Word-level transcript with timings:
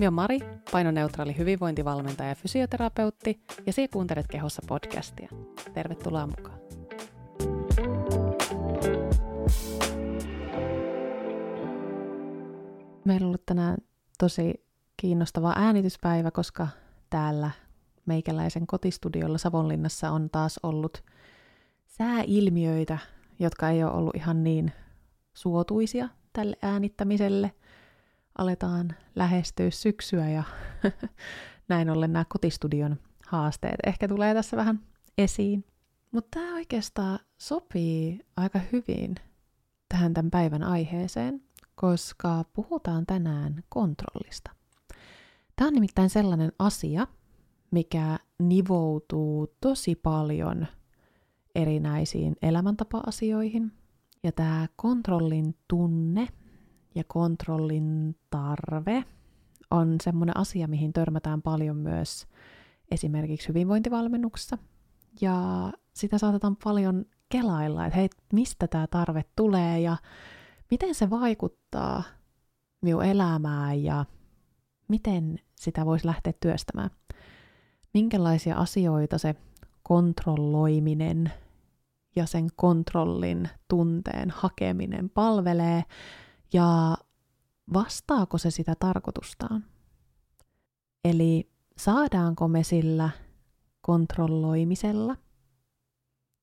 Minä 0.00 0.06
olen 0.06 0.14
Mari, 0.14 0.38
painoneutraali 0.72 1.36
hyvinvointivalmentaja 1.36 2.28
ja 2.28 2.34
fysioterapeutti, 2.34 3.40
ja 3.66 3.72
sinä 3.72 3.88
kuuntelet 3.92 4.26
Kehossa 4.26 4.62
podcastia. 4.68 5.28
Tervetuloa 5.74 6.26
mukaan. 6.26 6.58
Meillä 13.04 13.24
on 13.24 13.26
ollut 13.26 13.46
tänään 13.46 13.76
tosi 14.18 14.64
kiinnostava 14.96 15.52
äänityspäivä, 15.56 16.30
koska 16.30 16.68
täällä 17.10 17.50
meikäläisen 18.06 18.66
kotistudiolla 18.66 19.38
Savonlinnassa 19.38 20.10
on 20.10 20.30
taas 20.30 20.60
ollut 20.62 21.04
sääilmiöitä, 21.86 22.98
jotka 23.38 23.70
ei 23.70 23.84
ole 23.84 23.92
ollut 23.92 24.16
ihan 24.16 24.44
niin 24.44 24.72
suotuisia 25.34 26.08
tälle 26.32 26.56
äänittämiselle. 26.62 27.52
Aletaan 28.38 28.94
lähestyä 29.14 29.70
syksyä 29.70 30.28
ja 30.28 30.42
näin 31.68 31.90
ollen 31.90 32.12
nämä 32.12 32.24
kotistudion 32.28 32.96
haasteet 33.26 33.76
ehkä 33.86 34.08
tulee 34.08 34.34
tässä 34.34 34.56
vähän 34.56 34.80
esiin. 35.18 35.64
Mutta 36.10 36.40
tämä 36.40 36.54
oikeastaan 36.54 37.18
sopii 37.38 38.20
aika 38.36 38.60
hyvin 38.72 39.14
tähän 39.88 40.14
tämän 40.14 40.30
päivän 40.30 40.62
aiheeseen, 40.62 41.42
koska 41.74 42.44
puhutaan 42.52 43.06
tänään 43.06 43.64
kontrollista. 43.68 44.50
Tämä 45.56 45.68
on 45.68 45.74
nimittäin 45.74 46.10
sellainen 46.10 46.52
asia, 46.58 47.06
mikä 47.70 48.18
nivoutuu 48.38 49.56
tosi 49.60 49.94
paljon 49.94 50.66
erinäisiin 51.54 52.36
elämäntapa-asioihin. 52.42 53.72
Ja 54.22 54.32
tämä 54.32 54.66
kontrollin 54.76 55.54
tunne 55.68 56.28
ja 56.96 57.04
kontrollin 57.06 58.16
tarve 58.30 59.04
on 59.70 59.96
semmoinen 60.02 60.36
asia, 60.36 60.68
mihin 60.68 60.92
törmätään 60.92 61.42
paljon 61.42 61.76
myös 61.76 62.26
esimerkiksi 62.90 63.48
hyvinvointivalmennuksessa. 63.48 64.58
Ja 65.20 65.72
sitä 65.94 66.18
saatetaan 66.18 66.56
paljon 66.64 67.04
kelailla, 67.28 67.86
että 67.86 67.96
hei, 67.96 68.08
mistä 68.32 68.66
tämä 68.66 68.86
tarve 68.86 69.24
tulee 69.36 69.80
ja 69.80 69.96
miten 70.70 70.94
se 70.94 71.10
vaikuttaa 71.10 72.02
minun 72.82 73.04
elämään 73.04 73.82
ja 73.82 74.04
miten 74.88 75.38
sitä 75.54 75.86
voisi 75.86 76.06
lähteä 76.06 76.32
työstämään. 76.40 76.90
Minkälaisia 77.94 78.56
asioita 78.56 79.18
se 79.18 79.34
kontrolloiminen 79.82 81.32
ja 82.16 82.26
sen 82.26 82.48
kontrollin 82.56 83.48
tunteen 83.68 84.30
hakeminen 84.30 85.10
palvelee 85.10 85.84
ja 86.52 86.96
vastaako 87.74 88.38
se 88.38 88.50
sitä 88.50 88.74
tarkoitustaan. 88.78 89.64
Eli 91.04 91.50
saadaanko 91.78 92.48
me 92.48 92.62
sillä 92.62 93.10
kontrolloimisella 93.80 95.16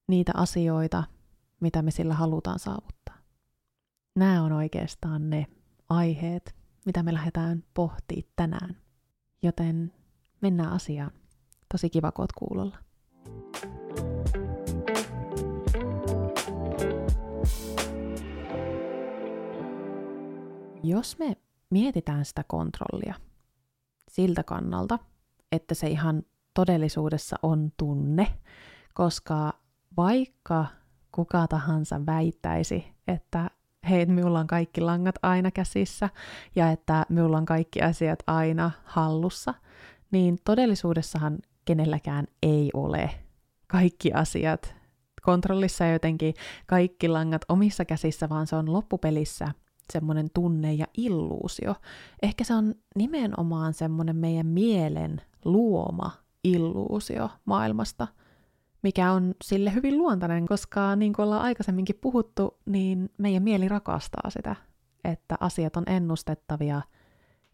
niitä 0.08 0.32
asioita, 0.36 1.04
mitä 1.60 1.82
me 1.82 1.92
sillä 1.92 2.14
halutaan 2.14 2.60
saavuttaa. 2.60 3.18
Nämä 4.16 4.44
on 4.44 4.52
oikeastaan 4.52 5.30
ne 5.30 5.48
aiheet, 5.90 6.56
mitä 6.86 7.04
me 7.04 7.14
lähdetään 7.14 7.64
pohtimaan 7.74 8.34
tänään. 8.36 8.78
Joten 9.44 9.94
mennään 10.42 10.72
asiaan. 10.72 11.12
Tosi 11.72 11.90
kiva, 11.90 12.12
kun 12.12 12.28
kuulolla. 12.38 12.78
Jos 20.84 21.20
me 21.20 21.38
mietitään 21.70 22.26
sitä 22.26 22.44
kontrollia 22.48 23.16
siltä 24.10 24.44
kannalta, 24.44 25.00
että 25.52 25.76
se 25.76 25.88
ihan 25.88 26.24
todellisuudessa 26.54 27.36
on 27.44 27.72
tunne, 27.78 28.28
koska 28.94 29.54
vaikka 29.98 30.66
kuka 31.12 31.48
tahansa 31.48 32.06
väittäisi, 32.06 32.86
että 33.08 33.50
hei, 33.90 34.06
minulla 34.06 34.40
on 34.40 34.48
kaikki 34.48 34.82
langat 34.82 35.16
aina 35.22 35.52
käsissä 35.52 36.10
ja 36.56 36.72
että 36.72 37.06
minulla 37.10 37.38
on 37.38 37.46
kaikki 37.46 37.82
asiat 37.82 38.20
aina 38.28 38.72
hallussa, 38.84 39.54
niin 40.12 40.38
todellisuudessahan 40.46 41.38
kenelläkään 41.66 42.28
ei 42.44 42.70
ole 42.74 43.10
kaikki 43.68 44.14
asiat 44.14 44.76
kontrollissa 45.22 45.86
jotenkin 45.86 46.34
kaikki 46.68 47.08
langat 47.08 47.42
omissa 47.50 47.86
käsissä, 47.86 48.30
vaan 48.30 48.48
se 48.48 48.56
on 48.56 48.74
loppupelissä 48.74 49.48
semmoinen 49.94 50.30
tunne 50.34 50.74
ja 50.74 50.86
illuusio. 50.98 51.76
Ehkä 52.22 52.44
se 52.44 52.54
on 52.54 52.76
nimenomaan 52.96 53.74
semmoinen 53.74 54.16
meidän 54.16 54.46
mielen 54.46 55.22
luoma 55.46 56.12
illuusio 56.44 57.30
maailmasta– 57.46 58.08
mikä 58.84 59.12
on 59.12 59.36
sille 59.44 59.74
hyvin 59.74 59.98
luontainen, 59.98 60.48
koska 60.48 60.96
niin 60.96 61.14
kuin 61.14 61.24
ollaan 61.24 61.42
aikaisemminkin 61.42 62.00
puhuttu, 62.02 62.58
niin 62.66 63.10
meidän 63.18 63.44
mieli 63.44 63.70
rakastaa 63.70 64.30
sitä, 64.30 64.56
että 65.04 65.36
asiat 65.40 65.78
on 65.78 65.84
ennustettavia 65.88 66.82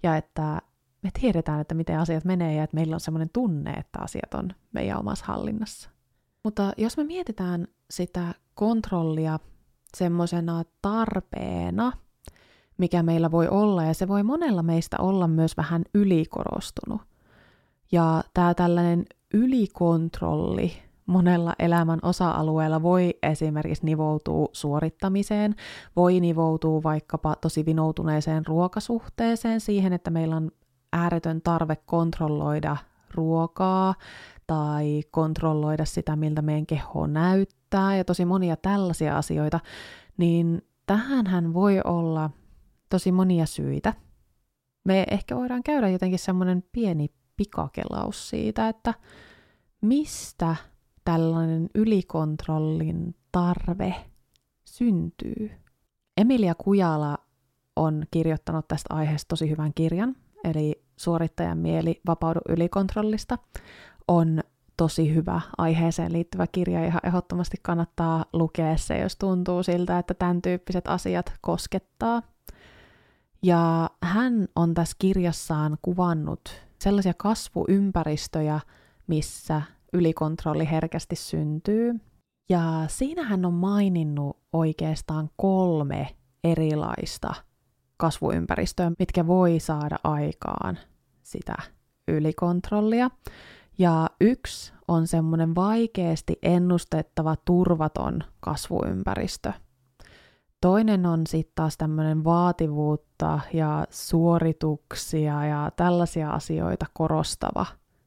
ja 0.04 0.18
että 0.18 0.62
me 1.02 1.10
tiedetään, 1.22 1.62
että 1.62 1.76
miten 1.76 2.00
asiat 2.00 2.26
menee 2.26 2.56
ja 2.56 2.64
että 2.64 2.76
meillä 2.76 2.94
on 2.94 3.00
semmoinen 3.00 3.30
tunne, 3.34 3.72
että 3.72 4.00
asiat 4.00 4.34
on 4.34 4.50
meidän 4.72 5.00
omassa 5.00 5.26
hallinnassa. 5.26 5.90
Mutta 6.44 6.74
jos 6.78 6.98
me 6.98 7.04
mietitään 7.04 7.68
sitä 7.90 8.34
kontrollia 8.54 9.40
semmoisena 9.98 10.64
tarpeena, 10.82 11.92
mikä 12.80 13.04
meillä 13.04 13.32
voi 13.32 13.48
olla, 13.48 13.84
ja 13.84 13.94
se 13.94 14.08
voi 14.08 14.24
monella 14.24 14.64
meistä 14.64 14.98
olla 15.00 15.28
myös 15.28 15.58
vähän 15.58 15.84
ylikorostunut. 15.94 17.02
Ja 17.92 18.24
tämä 18.34 18.54
tällainen 18.54 19.06
ylikontrolli 19.34 20.74
monella 21.06 21.54
elämän 21.60 22.00
osa-alueella 22.02 22.82
voi 22.82 23.14
esimerkiksi 23.24 23.86
nivoutua 23.86 24.48
suorittamiseen, 24.52 25.56
voi 25.96 26.20
nivoutua 26.20 26.84
vaikkapa 26.84 27.36
tosi 27.36 27.66
vinoutuneeseen 27.66 28.46
ruokasuhteeseen, 28.46 29.62
siihen, 29.62 29.94
että 29.94 30.10
meillä 30.10 30.36
on 30.36 30.52
ääretön 30.94 31.42
tarve 31.42 31.76
kontrolloida 31.76 32.78
ruokaa 33.16 33.96
tai 34.48 35.02
kontrolloida 35.12 35.86
sitä, 35.86 36.16
miltä 36.16 36.42
meidän 36.42 36.66
keho 36.66 37.08
näyttää 37.08 37.96
ja 37.96 38.04
tosi 38.04 38.26
monia 38.26 38.56
tällaisia 38.56 39.18
asioita, 39.18 39.60
niin 40.18 40.62
tähänhän 40.86 41.54
voi 41.54 41.82
olla 41.84 42.30
tosi 42.90 43.12
monia 43.12 43.46
syitä. 43.46 43.94
Me 44.86 45.06
ehkä 45.12 45.36
voidaan 45.36 45.64
käydä 45.64 45.90
jotenkin 45.90 46.20
semmoinen 46.20 46.64
pieni 46.72 47.08
pikakelaus 47.38 48.30
siitä, 48.30 48.70
että 48.70 48.94
mistä 49.82 50.56
tällainen 51.06 51.70
ylikontrollin 51.76 53.16
tarve 53.32 53.96
syntyy. 54.66 55.52
Emilia 56.18 56.56
Kujala 56.56 57.18
on 57.76 58.04
kirjoittanut 58.12 58.68
tästä 58.68 58.94
aiheesta 58.94 59.28
tosi 59.28 59.50
hyvän 59.50 59.74
kirjan, 59.74 60.16
eli 60.44 60.84
Suorittajan 60.98 61.58
mieli 61.58 62.02
vapaudu 62.08 62.40
ylikontrollista. 62.50 63.38
On 64.08 64.42
tosi 64.78 65.16
hyvä 65.16 65.42
aiheeseen 65.58 66.14
liittyvä 66.14 66.48
kirja, 66.52 66.86
ihan 66.86 67.02
ehdottomasti 67.04 67.58
kannattaa 67.62 68.26
lukea 68.34 68.78
se, 68.78 68.98
jos 68.98 69.16
tuntuu 69.16 69.64
siltä, 69.64 70.00
että 70.00 70.14
tämän 70.14 70.42
tyyppiset 70.42 70.88
asiat 70.88 71.34
koskettaa. 71.42 72.22
Ja 73.44 73.90
hän 74.04 74.48
on 74.56 74.74
tässä 74.74 74.96
kirjassaan 75.00 75.78
kuvannut 75.82 76.42
sellaisia 76.80 77.14
kasvuympäristöjä, 77.14 78.60
missä 79.08 79.62
ylikontrolli 79.94 80.70
herkästi 80.72 81.16
syntyy. 81.16 82.00
Ja 82.50 82.86
siinä 82.88 83.24
hän 83.24 83.46
on 83.46 83.54
maininnut 83.54 84.38
oikeastaan 84.54 85.30
kolme 85.36 86.16
erilaista 86.44 87.34
kasvuympäristöä, 87.98 88.92
mitkä 89.00 89.28
voi 89.28 89.60
saada 89.60 89.96
aikaan 90.04 90.78
sitä 91.24 91.56
ylikontrollia. 92.08 93.10
Ja 93.78 94.10
yksi 94.22 94.74
on 94.88 95.08
semmoinen 95.08 95.56
vaikeasti 95.56 96.40
ennustettava 96.44 97.36
turvaton 97.46 98.24
kasvuympäristö. 98.40 99.54
Toinen 100.62 101.06
on 101.06 101.28
sitten 101.28 101.52
taas 101.56 101.78
tämmöinen 101.78 102.24
vaativuutta 102.24 103.40
ja 103.54 103.88
suorituksia 103.90 105.46
ja 105.46 105.72
tällaisia 105.76 106.30
asioita 106.32 106.86
korostava 106.94 107.66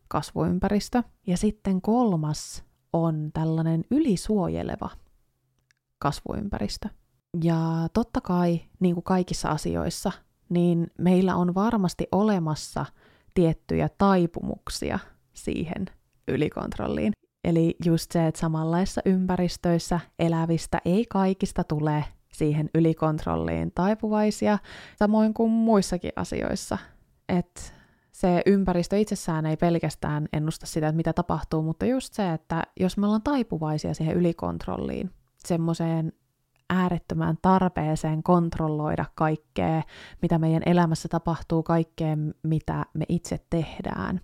kasvuympäristö. 0.08 1.02
Ja 1.26 1.36
sitten 1.36 1.82
kolmas 1.82 2.64
on 2.92 3.30
tällainen 3.32 3.84
ylisuojeleva 3.90 4.90
kasvuympäristö. 5.98 6.88
Ja 7.44 7.88
totta 7.92 8.20
kai, 8.20 8.60
niin 8.80 8.94
kuin 8.94 9.04
kaikissa 9.04 9.48
asioissa, 9.48 10.12
niin 10.48 10.90
meillä 10.98 11.36
on 11.36 11.54
varmasti 11.54 12.06
olemassa 12.12 12.86
tiettyjä 13.34 13.88
taipumuksia 13.98 14.98
siihen 15.32 15.86
ylikontrolliin. 16.28 17.12
Eli 17.44 17.76
just 17.84 18.12
se, 18.12 18.26
että 18.26 18.40
samanlaissa 18.40 19.00
ympäristöissä 19.04 20.00
elävistä 20.18 20.80
ei 20.84 21.06
kaikista 21.06 21.64
tule 21.64 22.04
siihen 22.32 22.70
ylikontrolliin 22.74 23.72
taipuvaisia, 23.74 24.58
samoin 24.96 25.34
kuin 25.34 25.50
muissakin 25.50 26.12
asioissa. 26.16 26.78
Että 27.28 27.60
se 28.12 28.42
ympäristö 28.46 28.98
itsessään 28.98 29.46
ei 29.46 29.56
pelkästään 29.56 30.28
ennusta 30.32 30.66
sitä, 30.66 30.88
että 30.88 30.96
mitä 30.96 31.12
tapahtuu, 31.12 31.62
mutta 31.62 31.86
just 31.86 32.14
se, 32.14 32.32
että 32.32 32.62
jos 32.80 32.96
me 32.96 33.06
ollaan 33.06 33.22
taipuvaisia 33.22 33.94
siihen 33.94 34.16
ylikontrolliin, 34.16 35.10
semmoiseen 35.38 36.12
äärettömään 36.70 37.38
tarpeeseen 37.42 38.22
kontrolloida 38.22 39.04
kaikkea, 39.14 39.82
mitä 40.22 40.38
meidän 40.38 40.62
elämässä 40.66 41.08
tapahtuu, 41.08 41.62
kaikkea, 41.62 42.16
mitä 42.42 42.84
me 42.94 43.04
itse 43.08 43.40
tehdään 43.50 44.20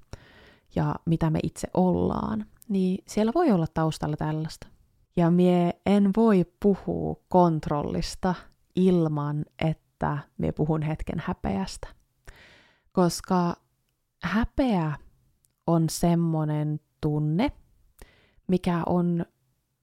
ja 0.74 0.94
mitä 1.04 1.30
me 1.30 1.38
itse 1.42 1.68
ollaan, 1.74 2.46
niin 2.68 3.04
siellä 3.06 3.32
voi 3.34 3.50
olla 3.50 3.66
taustalla 3.74 4.16
tällaista. 4.16 4.66
Ja 5.18 5.30
mie 5.30 5.80
en 5.86 6.10
voi 6.16 6.46
puhua 6.62 7.16
kontrollista 7.28 8.34
ilman, 8.76 9.44
että 9.58 10.18
me 10.38 10.52
puhun 10.52 10.82
hetken 10.82 11.22
häpeästä. 11.26 11.88
Koska 12.92 13.56
häpeä 14.22 14.92
on 15.66 15.88
semmoinen 15.90 16.80
tunne, 17.00 17.52
mikä 18.48 18.82
on, 18.86 19.26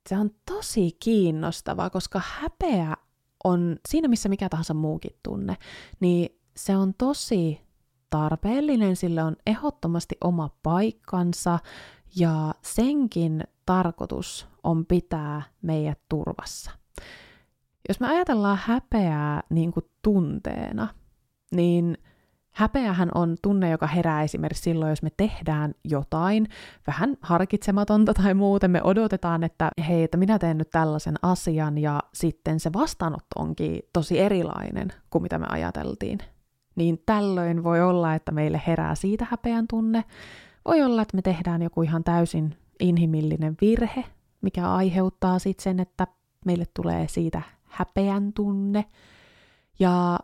se 0.09 0.17
on 0.17 0.29
tosi 0.45 0.91
kiinnostavaa, 1.03 1.89
koska 1.89 2.21
häpeä 2.25 2.95
on 3.43 3.77
siinä 3.89 4.07
missä 4.07 4.29
mikä 4.29 4.49
tahansa 4.49 4.73
muukin 4.73 5.19
tunne, 5.23 5.57
niin 5.99 6.39
se 6.57 6.77
on 6.77 6.93
tosi 6.97 7.61
tarpeellinen, 8.09 8.95
sillä 8.95 9.25
on 9.25 9.35
ehdottomasti 9.45 10.17
oma 10.23 10.49
paikkansa 10.63 11.59
ja 12.15 12.53
senkin 12.61 13.43
tarkoitus 13.65 14.47
on 14.63 14.85
pitää 14.85 15.41
meidät 15.61 15.99
turvassa. 16.09 16.71
Jos 17.87 17.99
me 17.99 18.07
ajatellaan 18.07 18.59
häpeää 18.61 19.43
niin 19.49 19.71
kuin 19.71 19.85
tunteena, 20.01 20.87
niin 21.51 21.97
häpeähän 22.55 23.09
on 23.15 23.35
tunne, 23.41 23.69
joka 23.69 23.87
herää 23.87 24.23
esimerkiksi 24.23 24.63
silloin, 24.63 24.89
jos 24.89 25.03
me 25.03 25.09
tehdään 25.17 25.73
jotain 25.83 26.47
vähän 26.87 27.17
harkitsematonta 27.21 28.13
tai 28.13 28.33
muuten. 28.33 28.71
Me 28.71 28.83
odotetaan, 28.83 29.43
että 29.43 29.69
hei, 29.87 30.03
että 30.03 30.17
minä 30.17 30.39
teen 30.39 30.57
nyt 30.57 30.69
tällaisen 30.69 31.15
asian 31.21 31.77
ja 31.77 31.99
sitten 32.13 32.59
se 32.59 32.73
vastaanotto 32.73 33.39
onkin 33.39 33.79
tosi 33.93 34.19
erilainen 34.19 34.87
kuin 35.09 35.21
mitä 35.21 35.39
me 35.39 35.45
ajateltiin. 35.49 36.19
Niin 36.75 37.01
tällöin 37.05 37.63
voi 37.63 37.81
olla, 37.81 38.15
että 38.15 38.31
meille 38.31 38.61
herää 38.67 38.95
siitä 38.95 39.27
häpeän 39.29 39.67
tunne. 39.67 40.03
Voi 40.65 40.83
olla, 40.83 41.01
että 41.01 41.17
me 41.17 41.21
tehdään 41.21 41.61
joku 41.61 41.81
ihan 41.81 42.03
täysin 42.03 42.57
inhimillinen 42.79 43.55
virhe, 43.61 44.05
mikä 44.41 44.73
aiheuttaa 44.73 45.39
sitten 45.39 45.63
sen, 45.63 45.79
että 45.79 46.07
meille 46.45 46.65
tulee 46.73 47.07
siitä 47.07 47.41
häpeän 47.63 48.33
tunne. 48.33 48.85
Ja 49.79 50.19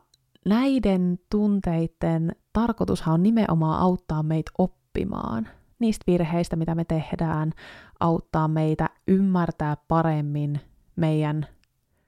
näiden 0.46 1.20
tunteiden 1.32 2.36
tarkoitushan 2.54 3.14
on 3.14 3.24
nimenomaan 3.24 3.82
auttaa 3.82 4.24
meitä 4.24 4.52
oppimaan 4.58 5.48
niistä 5.80 6.04
virheistä, 6.08 6.56
mitä 6.56 6.76
me 6.76 6.86
tehdään, 6.86 7.52
auttaa 8.00 8.48
meitä 8.48 8.90
ymmärtää 9.08 9.78
paremmin 9.88 10.60
meidän 10.96 11.48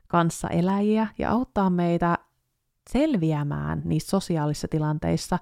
kanssaeläjiä 0.07 1.07
ja 1.17 1.31
auttaa 1.31 1.69
meitä 1.69 2.17
selviämään 2.89 3.81
niissä 3.85 4.09
sosiaalisissa 4.09 4.67
tilanteissa 4.67 5.39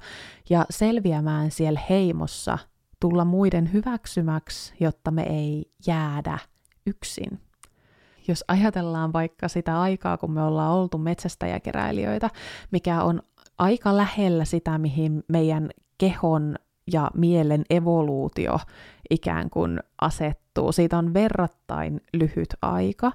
ja 0.50 0.65
selviämään 0.69 1.51
siellä 1.51 1.80
heimossa, 1.89 2.57
tulla 3.01 3.25
muiden 3.25 3.74
hyväksymäksi, 3.74 4.74
jotta 4.80 5.12
me 5.12 5.24
ei 5.24 5.71
jäädä 5.88 6.39
yksin 6.86 7.39
jos 8.27 8.44
ajatellaan 8.48 9.13
vaikka 9.13 9.48
sitä 9.48 9.81
aikaa, 9.81 10.18
kun 10.18 10.31
me 10.31 10.44
ollaan 10.44 10.71
oltu 10.71 10.98
metsästäjäkeräilijöitä, 10.98 12.30
mikä 12.71 13.03
on 13.03 13.21
aika 13.57 13.98
lähellä 13.98 14.45
sitä, 14.45 14.77
mihin 14.77 15.24
meidän 15.27 15.69
kehon 15.98 16.56
ja 16.94 17.12
mielen 17.13 17.63
evoluutio 17.69 18.59
ikään 19.09 19.50
kuin 19.50 19.80
asettuu. 20.01 20.71
Siitä 20.71 20.97
on 20.97 21.13
verrattain 21.13 22.01
lyhyt 22.13 22.50
aika, 22.62 23.12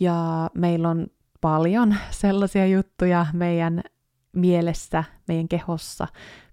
ja 0.00 0.50
meillä 0.54 0.88
on 0.88 1.06
paljon 1.40 1.94
sellaisia 2.10 2.66
juttuja 2.66 3.26
meidän 3.32 3.82
mielessä, 4.32 5.04
meidän 5.28 5.48
kehossa, 5.48 6.06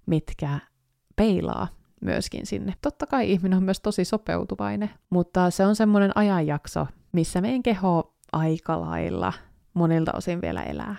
mitkä 0.05 0.59
peilaa 1.15 1.76
myöskin 2.01 2.45
sinne. 2.45 2.73
Totta 2.81 3.07
kai 3.07 3.31
ihminen 3.31 3.57
on 3.57 3.63
myös 3.63 3.81
tosi 3.81 4.05
sopeutuvainen, 4.05 4.89
mutta 5.09 5.49
se 5.49 5.65
on 5.65 5.75
semmoinen 5.75 6.17
ajanjakso, 6.17 6.87
missä 7.11 7.41
meidän 7.41 7.63
keho 7.63 8.15
aika 8.31 8.81
lailla 8.81 9.33
monilta 9.73 10.11
osin 10.15 10.41
vielä 10.41 10.63
elää. 10.63 10.95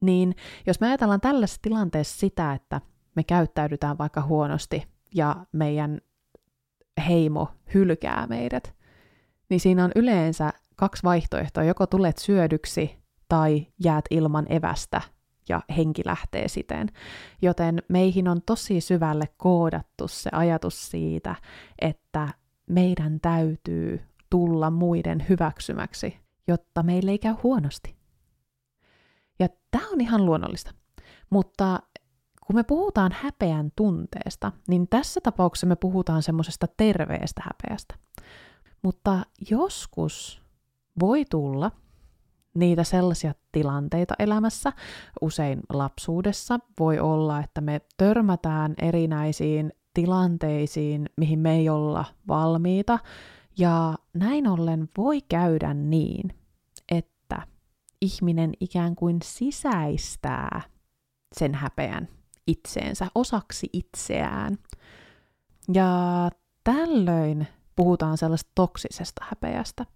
Niin 0.00 0.34
jos 0.66 0.80
me 0.80 0.86
ajatellaan 0.86 1.20
tällaisessa 1.20 1.62
tilanteessa 1.62 2.18
sitä, 2.18 2.52
että 2.52 2.80
me 3.16 3.24
käyttäydytään 3.24 3.98
vaikka 3.98 4.22
huonosti 4.22 4.86
ja 5.14 5.36
meidän 5.52 6.00
heimo 7.08 7.48
hylkää 7.74 8.26
meidät, 8.26 8.74
niin 9.50 9.60
siinä 9.60 9.84
on 9.84 9.92
yleensä 9.94 10.52
kaksi 10.76 11.02
vaihtoehtoa. 11.02 11.64
Joko 11.64 11.86
tulet 11.86 12.18
syödyksi 12.18 12.98
tai 13.28 13.66
jäät 13.84 14.04
ilman 14.10 14.52
evästä 14.52 15.00
ja 15.48 15.62
henki 15.76 16.02
lähtee 16.04 16.48
siten. 16.48 16.88
Joten 17.42 17.82
meihin 17.88 18.28
on 18.28 18.42
tosi 18.46 18.80
syvälle 18.80 19.28
koodattu 19.36 20.08
se 20.08 20.30
ajatus 20.32 20.90
siitä, 20.90 21.34
että 21.78 22.28
meidän 22.66 23.20
täytyy 23.20 24.00
tulla 24.30 24.70
muiden 24.70 25.26
hyväksymäksi, 25.28 26.16
jotta 26.48 26.82
meille 26.82 27.10
ei 27.10 27.18
käy 27.18 27.34
huonosti. 27.42 27.96
Ja 29.38 29.48
tämä 29.70 29.88
on 29.92 30.00
ihan 30.00 30.26
luonnollista. 30.26 30.74
Mutta 31.30 31.80
kun 32.46 32.56
me 32.56 32.62
puhutaan 32.62 33.12
häpeän 33.22 33.72
tunteesta, 33.76 34.52
niin 34.68 34.88
tässä 34.88 35.20
tapauksessa 35.20 35.66
me 35.66 35.76
puhutaan 35.76 36.22
semmoisesta 36.22 36.66
terveestä 36.76 37.42
häpeästä. 37.44 37.94
Mutta 38.82 39.22
joskus 39.50 40.42
voi 41.00 41.24
tulla 41.30 41.70
niitä 42.54 42.84
sellaisia 42.84 43.34
tilanteita 43.52 44.14
elämässä, 44.18 44.72
usein 45.20 45.60
lapsuudessa 45.72 46.58
voi 46.80 46.98
olla, 46.98 47.40
että 47.40 47.60
me 47.60 47.80
törmätään 47.96 48.74
erinäisiin 48.82 49.72
tilanteisiin, 49.94 51.08
mihin 51.16 51.38
me 51.38 51.54
ei 51.56 51.68
olla 51.68 52.04
valmiita, 52.28 52.98
ja 53.58 53.94
näin 54.14 54.46
ollen 54.46 54.88
voi 54.98 55.20
käydä 55.28 55.74
niin, 55.74 56.30
että 56.88 57.42
ihminen 58.00 58.52
ikään 58.60 58.96
kuin 58.96 59.18
sisäistää 59.24 60.60
sen 61.38 61.54
häpeän 61.54 62.08
itseensä, 62.46 63.06
osaksi 63.14 63.68
itseään. 63.72 64.58
Ja 65.74 66.30
tällöin 66.64 67.46
puhutaan 67.76 68.18
sellaista 68.18 68.50
toksisesta 68.54 69.24
häpeästä. 69.28 69.86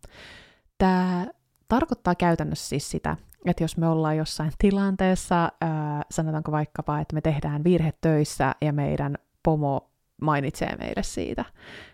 Tämä 0.79 1.27
tarkoittaa 1.69 2.15
käytännössä 2.15 2.69
siis 2.69 2.91
sitä, 2.91 3.17
että 3.47 3.65
jos 3.65 3.77
me 3.77 3.89
ollaan 3.89 4.17
jossain 4.17 4.53
tilanteessa, 4.59 5.53
ää, 5.61 6.03
sanotaanko 6.11 6.53
vaikkapa, 6.53 7.01
että 7.01 7.15
me 7.15 7.21
tehdään 7.21 7.65
virhe 7.65 7.93
töissä 8.01 8.55
ja 8.61 8.73
meidän 8.73 9.17
pomo 9.43 9.91
mainitsee 10.23 10.77
meille 10.77 11.03
siitä, 11.03 11.45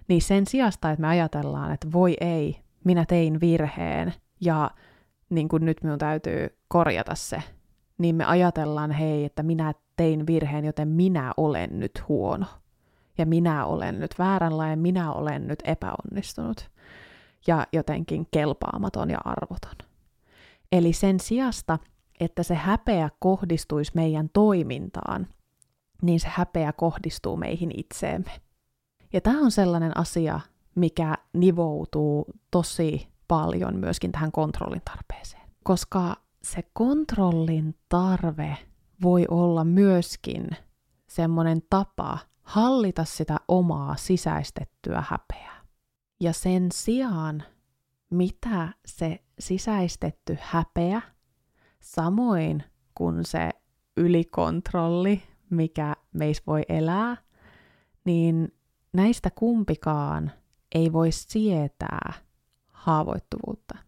niin 0.09 0.23
sen 0.23 0.47
sijasta, 0.47 0.91
että 0.91 1.01
me 1.01 1.09
ajatellaan, 1.09 1.73
että 1.73 1.93
voi 1.93 2.17
ei, 2.21 2.61
minä 2.85 3.05
tein 3.05 3.41
virheen 3.41 4.15
ja 4.41 4.71
niin 5.31 5.49
kuin 5.49 5.65
nyt 5.65 5.83
minun 5.83 5.99
täytyy 5.99 6.59
korjata 6.69 7.15
se, 7.15 7.43
niin 7.99 8.17
me 8.17 8.25
ajatellaan, 8.25 8.91
hei, 8.91 9.25
että 9.25 9.43
minä 9.43 9.75
tein 9.97 10.27
virheen, 10.27 10.65
joten 10.65 10.89
minä 10.89 11.33
olen 11.37 11.81
nyt 11.81 12.09
huono. 12.09 12.47
Ja 13.19 13.27
minä 13.27 13.67
olen 13.67 14.01
nyt 14.01 14.15
vääränlainen, 14.19 14.79
minä 14.79 15.13
olen 15.13 15.49
nyt 15.49 15.59
epäonnistunut. 15.65 16.71
Ja 17.47 17.67
jotenkin 17.73 18.27
kelpaamaton 18.31 19.11
ja 19.11 19.19
arvoton. 19.25 19.89
Eli 20.73 20.93
sen 20.93 21.21
sijasta, 21.21 21.79
että 22.21 22.43
se 22.43 22.55
häpeä 22.55 23.11
kohdistuisi 23.19 23.93
meidän 23.95 24.29
toimintaan, 24.33 25.27
niin 26.03 26.21
se 26.21 26.29
häpeä 26.31 26.73
kohdistuu 26.73 27.37
meihin 27.37 27.71
itseemme. 27.77 28.31
Ja 29.13 29.21
tämä 29.21 29.41
on 29.41 29.51
sellainen 29.51 29.97
asia, 29.97 30.41
mikä 30.75 31.15
nivoutuu 31.33 32.27
tosi 32.51 33.09
paljon 33.29 33.77
myöskin 33.77 34.13
tähän 34.13 34.33
kontrollin 34.33 34.83
tarpeeseen. 34.85 35.43
Koska 35.63 36.17
se 36.43 36.63
kontrollin 36.73 37.75
tarve 37.89 38.59
voi 39.03 39.27
olla 39.31 39.65
myöskin 39.65 40.49
semmoinen 41.07 41.63
tapa 41.71 42.19
hallita 42.43 43.05
sitä 43.05 43.37
omaa 43.49 43.97
sisäistettyä 43.97 45.05
häpeää. 45.09 45.54
Ja 46.25 46.33
sen 46.33 46.73
sijaan, 46.73 47.43
mitä 48.11 48.69
se 48.87 49.25
sisäistetty 49.39 50.37
häpeä, 50.41 51.03
samoin 51.81 52.65
kuin 52.95 53.25
se 53.25 53.51
ylikontrolli, 53.97 55.23
mikä 55.51 55.97
meissä 56.13 56.43
voi 56.47 56.63
elää, 56.69 57.17
niin 58.05 58.55
näistä 58.93 59.31
kumpikaan 59.31 60.33
ei 60.75 60.93
voi 60.93 61.13
sietää 61.13 62.13
haavoittuvuutta 62.73 63.79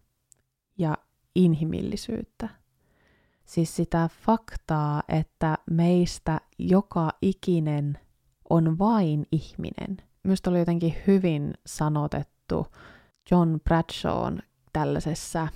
ja 0.77 0.97
inhimillisyyttä. 1.35 2.49
Siis 3.45 3.75
sitä 3.75 4.09
faktaa, 4.25 5.03
että 5.07 5.57
meistä 5.71 6.41
joka 6.59 7.09
ikinen 7.21 7.99
on 8.49 8.79
vain 8.79 9.25
ihminen. 9.31 10.06
Minusta 10.27 10.49
oli 10.49 10.59
jotenkin 10.59 10.95
hyvin 11.07 11.53
sanotettu 11.65 12.67
John 13.31 13.59
Bradshawn 13.63 14.39
tällaisessa 14.73 15.47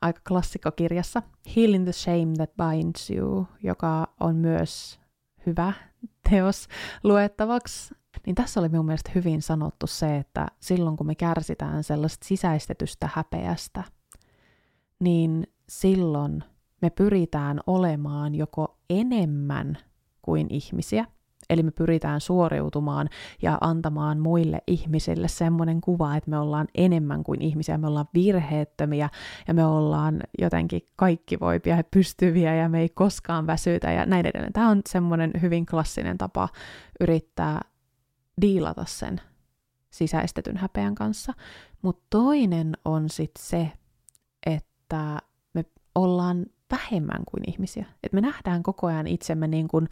aika 0.00 0.20
klassikkokirjassa 0.28 1.22
Healing 1.56 1.84
the 1.84 1.92
Shame 1.92 2.32
That 2.36 2.50
Binds 2.56 3.10
You, 3.10 3.46
joka 3.62 4.14
on 4.20 4.36
myös 4.36 5.00
hyvä 5.46 5.72
teos 6.30 6.68
luettavaksi. 7.04 7.94
Niin 8.26 8.34
tässä 8.34 8.60
oli 8.60 8.68
minun 8.68 8.86
mielestä 8.86 9.10
hyvin 9.14 9.42
sanottu 9.42 9.86
se, 9.86 10.16
että 10.16 10.46
silloin 10.60 10.96
kun 10.96 11.06
me 11.06 11.14
kärsitään 11.14 11.84
sellaista 11.84 12.26
sisäistetystä 12.26 13.08
häpeästä, 13.14 13.84
niin 15.00 15.46
silloin 15.68 16.44
me 16.82 16.90
pyritään 16.90 17.60
olemaan 17.66 18.34
joko 18.34 18.78
enemmän 18.90 19.78
kuin 20.22 20.46
ihmisiä, 20.50 21.04
Eli 21.50 21.62
me 21.62 21.70
pyritään 21.70 22.20
suoriutumaan 22.20 23.08
ja 23.42 23.58
antamaan 23.60 24.20
muille 24.20 24.58
ihmisille 24.66 25.28
semmoinen 25.28 25.80
kuva, 25.80 26.16
että 26.16 26.30
me 26.30 26.38
ollaan 26.38 26.66
enemmän 26.74 27.24
kuin 27.24 27.42
ihmisiä, 27.42 27.78
me 27.78 27.86
ollaan 27.86 28.08
virheettömiä 28.14 29.08
ja 29.48 29.54
me 29.54 29.64
ollaan 29.64 30.20
jotenkin 30.38 30.82
kaikkivoipia 30.96 31.76
ja 31.76 31.84
pystyviä 31.90 32.54
ja 32.54 32.68
me 32.68 32.80
ei 32.80 32.88
koskaan 32.88 33.46
väsytä 33.46 33.92
ja 33.92 34.06
näin 34.06 34.26
edelleen. 34.26 34.52
Tämä 34.52 34.68
on 34.68 34.80
semmoinen 34.88 35.30
hyvin 35.40 35.66
klassinen 35.66 36.18
tapa 36.18 36.48
yrittää 37.00 37.60
diilata 38.40 38.84
sen 38.88 39.20
sisäistetyn 39.90 40.56
häpeän 40.56 40.94
kanssa. 40.94 41.32
Mutta 41.82 42.06
toinen 42.10 42.76
on 42.84 43.10
sitten 43.10 43.44
se, 43.44 43.72
että 44.46 45.18
me 45.54 45.64
ollaan 45.94 46.46
vähemmän 46.70 47.22
kuin 47.30 47.50
ihmisiä. 47.50 47.86
Et 48.02 48.12
me 48.12 48.20
nähdään 48.20 48.62
koko 48.62 48.86
ajan 48.86 49.06
itsemme 49.06 49.48
niin 49.48 49.68
kuin 49.68 49.88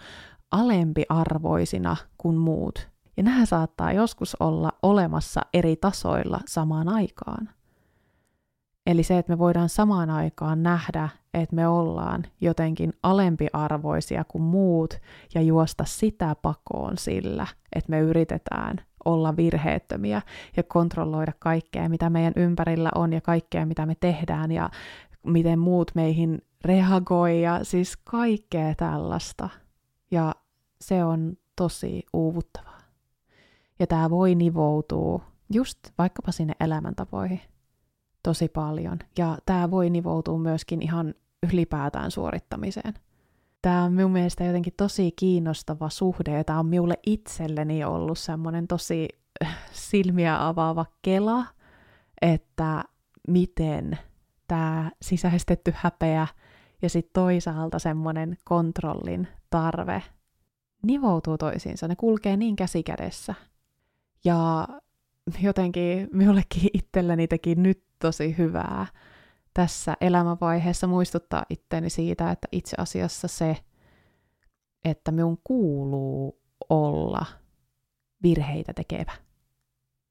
alempiarvoisina 0.51 1.97
kuin 2.19 2.37
muut. 2.37 2.89
Ja 3.17 3.23
nämä 3.23 3.47
saattaa 3.47 3.93
joskus 3.93 4.37
olla 4.41 4.73
olemassa 4.83 5.41
eri 5.55 5.77
tasoilla 5.77 6.41
samaan 6.47 6.89
aikaan. 6.89 7.49
Eli 8.87 9.03
se, 9.03 9.19
että 9.19 9.33
me 9.33 9.39
voidaan 9.39 9.69
samaan 9.69 10.11
aikaan 10.11 10.63
nähdä, 10.63 11.09
että 11.35 11.57
me 11.57 11.69
ollaan 11.69 12.25
jotenkin 12.41 12.93
alempiarvoisia 13.03 14.25
kuin 14.25 14.43
muut 14.43 14.95
ja 15.35 15.43
juosta 15.43 15.85
sitä 15.85 16.37
pakoon 16.43 16.99
sillä, 16.99 17.47
että 17.73 17.91
me 17.91 18.01
yritetään 18.01 18.77
olla 19.05 19.37
virheettömiä 19.37 20.23
ja 20.57 20.63
kontrolloida 20.63 21.33
kaikkea, 21.39 21.89
mitä 21.89 22.11
meidän 22.11 22.33
ympärillä 22.37 22.91
on 22.95 23.13
ja 23.13 23.21
kaikkea, 23.21 23.67
mitä 23.67 23.87
me 23.87 23.95
tehdään 24.01 24.51
ja 24.53 24.71
miten 25.27 25.59
muut 25.59 25.91
meihin 25.95 26.43
reagoi 26.65 27.43
ja 27.43 27.65
siis 27.65 27.97
kaikkea 27.97 28.75
tällaista. 28.75 29.49
Ja 30.11 30.35
se 30.81 31.05
on 31.05 31.37
tosi 31.57 32.03
uuvuttavaa. 32.13 32.81
Ja 33.79 33.87
tämä 33.87 34.11
voi 34.11 34.35
nivoutua 34.35 35.25
just 35.53 35.79
vaikkapa 35.99 36.33
sinne 36.33 36.55
elämäntapoihin 36.61 37.41
tosi 38.23 38.49
paljon. 38.49 38.99
Ja 39.19 39.39
tämä 39.47 39.71
voi 39.71 39.91
nivoutua 39.91 40.39
myöskin 40.39 40.83
ihan 40.83 41.15
ylipäätään 41.53 42.11
suorittamiseen. 42.11 42.95
Tämä 43.63 43.85
on 43.85 43.93
minun 43.93 44.13
mielestä 44.13 44.45
jotenkin 44.45 44.73
tosi 44.77 45.13
kiinnostava 45.17 45.91
suhde, 45.91 46.31
ja 46.31 46.45
tämä 46.45 46.59
on 46.59 46.67
minulle 46.67 46.99
itselleni 47.07 47.85
ollut 47.85 48.19
semmoinen 48.19 48.69
tosi 48.69 49.09
silmiä 49.73 50.47
avaava 50.49 50.87
kela, 51.03 51.47
että 52.23 52.85
miten 53.29 53.99
tämä 54.49 54.91
sisäistetty 55.03 55.73
häpeä 55.77 56.27
ja 56.83 56.89
sitten 56.89 57.13
toisaalta 57.13 57.79
semmoinen 57.79 58.37
kontrollin 58.45 59.29
tarve 59.51 60.03
nivoutuu 60.83 61.39
toisiinsa, 61.39 61.89
ne 61.89 61.97
kulkee 61.97 62.37
niin 62.37 62.57
käsi 62.57 62.83
kädessä. 62.83 63.35
Ja 64.25 64.69
jotenkin 65.41 66.09
minullekin 66.13 66.71
itselleni 66.75 67.29
teki 67.29 67.55
nyt 67.55 67.85
tosi 67.99 68.39
hyvää 68.39 68.87
tässä 69.55 69.97
elämänvaiheessa 70.01 70.87
muistuttaa 70.87 71.45
itteni 71.51 71.91
siitä, 71.91 72.31
että 72.31 72.49
itse 72.53 72.77
asiassa 72.79 73.29
se, 73.29 73.57
että 74.85 75.13
minun 75.13 75.39
kuuluu 75.45 76.41
olla 76.69 77.27
virheitä 78.23 78.73
tekevä. 78.73 79.13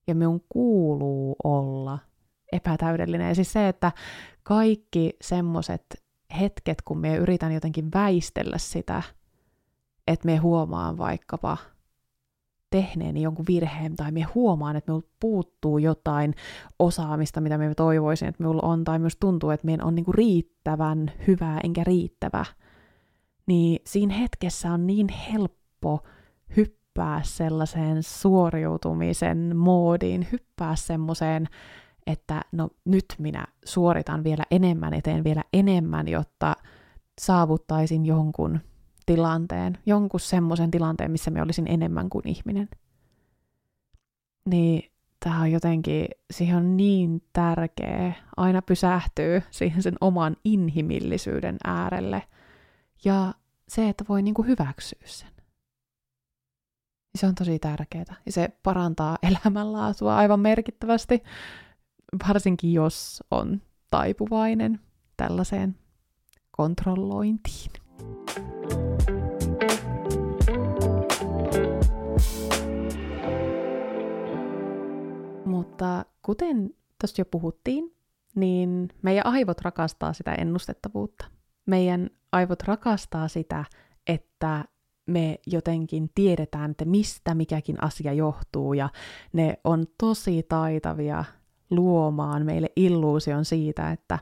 Ja 0.08 0.16
minun 0.16 0.42
kuuluu 0.50 1.36
olla 1.44 2.00
epätäydellinen. 2.54 3.28
Ja 3.28 3.36
siis 3.36 3.54
se, 3.54 3.68
että 3.68 3.92
kaikki 4.44 5.14
semmoiset 5.22 6.04
hetket, 6.40 6.82
kun 6.82 6.98
minä 6.98 7.16
yritän 7.16 7.52
jotenkin 7.52 7.90
väistellä 7.94 8.58
sitä, 8.58 9.04
että 10.08 10.26
me 10.26 10.38
huomaan 10.38 10.98
vaikkapa 10.98 11.58
tehneeni 12.70 13.22
jonkun 13.22 13.46
virheen 13.48 13.96
tai 13.96 14.12
me 14.12 14.22
huomaan, 14.22 14.76
että 14.76 14.92
minulla 14.92 15.08
puuttuu 15.20 15.78
jotain 15.78 16.34
osaamista, 16.80 17.42
mitä 17.42 17.58
me 17.58 17.76
toivoisin, 17.76 18.28
että 18.28 18.44
minulla 18.44 18.62
on, 18.68 18.84
tai 18.84 19.00
myös 19.00 19.18
tuntuu, 19.20 19.50
että 19.50 19.66
meidän 19.66 19.88
on 19.88 19.96
niinku 19.96 20.12
riittävän 20.12 21.12
hyvää 21.28 21.60
enkä 21.64 21.84
riittävä, 21.84 22.46
niin 23.48 23.80
siinä 23.86 24.14
hetkessä 24.14 24.72
on 24.72 24.88
niin 24.88 25.08
helppo 25.10 26.00
hyppää 26.58 27.22
sellaiseen 27.24 28.04
suoriutumisen 28.04 29.58
moodiin, 29.58 30.28
hyppää 30.32 30.76
semmoiseen, 30.76 31.48
että 32.08 32.42
no 32.52 32.70
nyt 32.86 33.06
minä 33.18 33.46
suoritan 33.66 34.24
vielä 34.24 34.44
enemmän, 34.52 34.94
eteen 34.94 35.24
vielä 35.24 35.44
enemmän, 35.54 36.08
jotta 36.08 36.56
saavuttaisin 37.22 38.06
jonkun 38.06 38.60
tilanteen, 39.06 39.78
jonkun 39.86 40.20
semmoisen 40.20 40.72
tilanteen, 40.72 41.12
missä 41.12 41.32
me 41.32 41.42
olisin 41.42 41.68
enemmän 41.68 42.10
kuin 42.10 42.28
ihminen. 42.28 42.70
Niin 44.46 44.92
tämä 45.20 45.42
on 45.42 45.52
jotenkin, 45.52 46.08
siihen 46.32 46.58
on 46.58 46.78
niin 46.78 47.22
tärkeä 47.34 48.14
aina 48.38 48.62
pysähtyä 48.62 49.42
siihen 49.52 49.84
sen 49.84 49.96
oman 50.02 50.38
inhimillisyyden 50.44 51.58
äärelle. 51.64 52.24
Ja 53.06 53.34
se, 53.68 53.90
että 53.90 54.06
voi 54.10 54.22
niinku 54.22 54.44
hyväksyä 54.44 55.02
sen. 55.06 55.30
Se 57.16 57.28
on 57.28 57.36
tosi 57.36 57.60
tärkeää. 57.60 58.16
Ja 58.26 58.32
se 58.32 58.50
parantaa 58.64 59.18
elämänlaatua 59.30 60.18
aivan 60.18 60.40
merkittävästi, 60.40 61.24
varsinkin 62.30 62.74
jos 62.74 63.24
on 63.32 63.62
taipuvainen 63.90 64.80
tällaiseen 65.18 65.76
kontrollointiin. 66.52 67.72
Mutta 75.46 76.06
kuten 76.22 76.70
tuossa 77.02 77.22
jo 77.22 77.26
puhuttiin, 77.26 77.96
niin 78.36 78.90
meidän 79.02 79.26
aivot 79.26 79.62
rakastaa 79.62 80.14
sitä 80.14 80.34
ennustettavuutta. 80.34 81.26
Meidän 81.66 82.10
aivot 82.32 82.64
rakastaa 82.64 83.28
sitä, 83.28 83.66
että 84.08 84.66
me 85.06 85.40
jotenkin 85.48 86.10
tiedetään, 86.16 86.72
että 86.72 86.86
mistä 86.86 87.36
mikäkin 87.36 87.84
asia 87.84 88.14
johtuu, 88.14 88.74
ja 88.74 88.90
ne 89.34 89.60
on 89.64 89.86
tosi 89.98 90.44
taitavia 90.50 91.26
luomaan 91.70 92.46
meille 92.46 92.68
illuusion 92.76 93.46
siitä, 93.46 93.92
että 93.92 94.20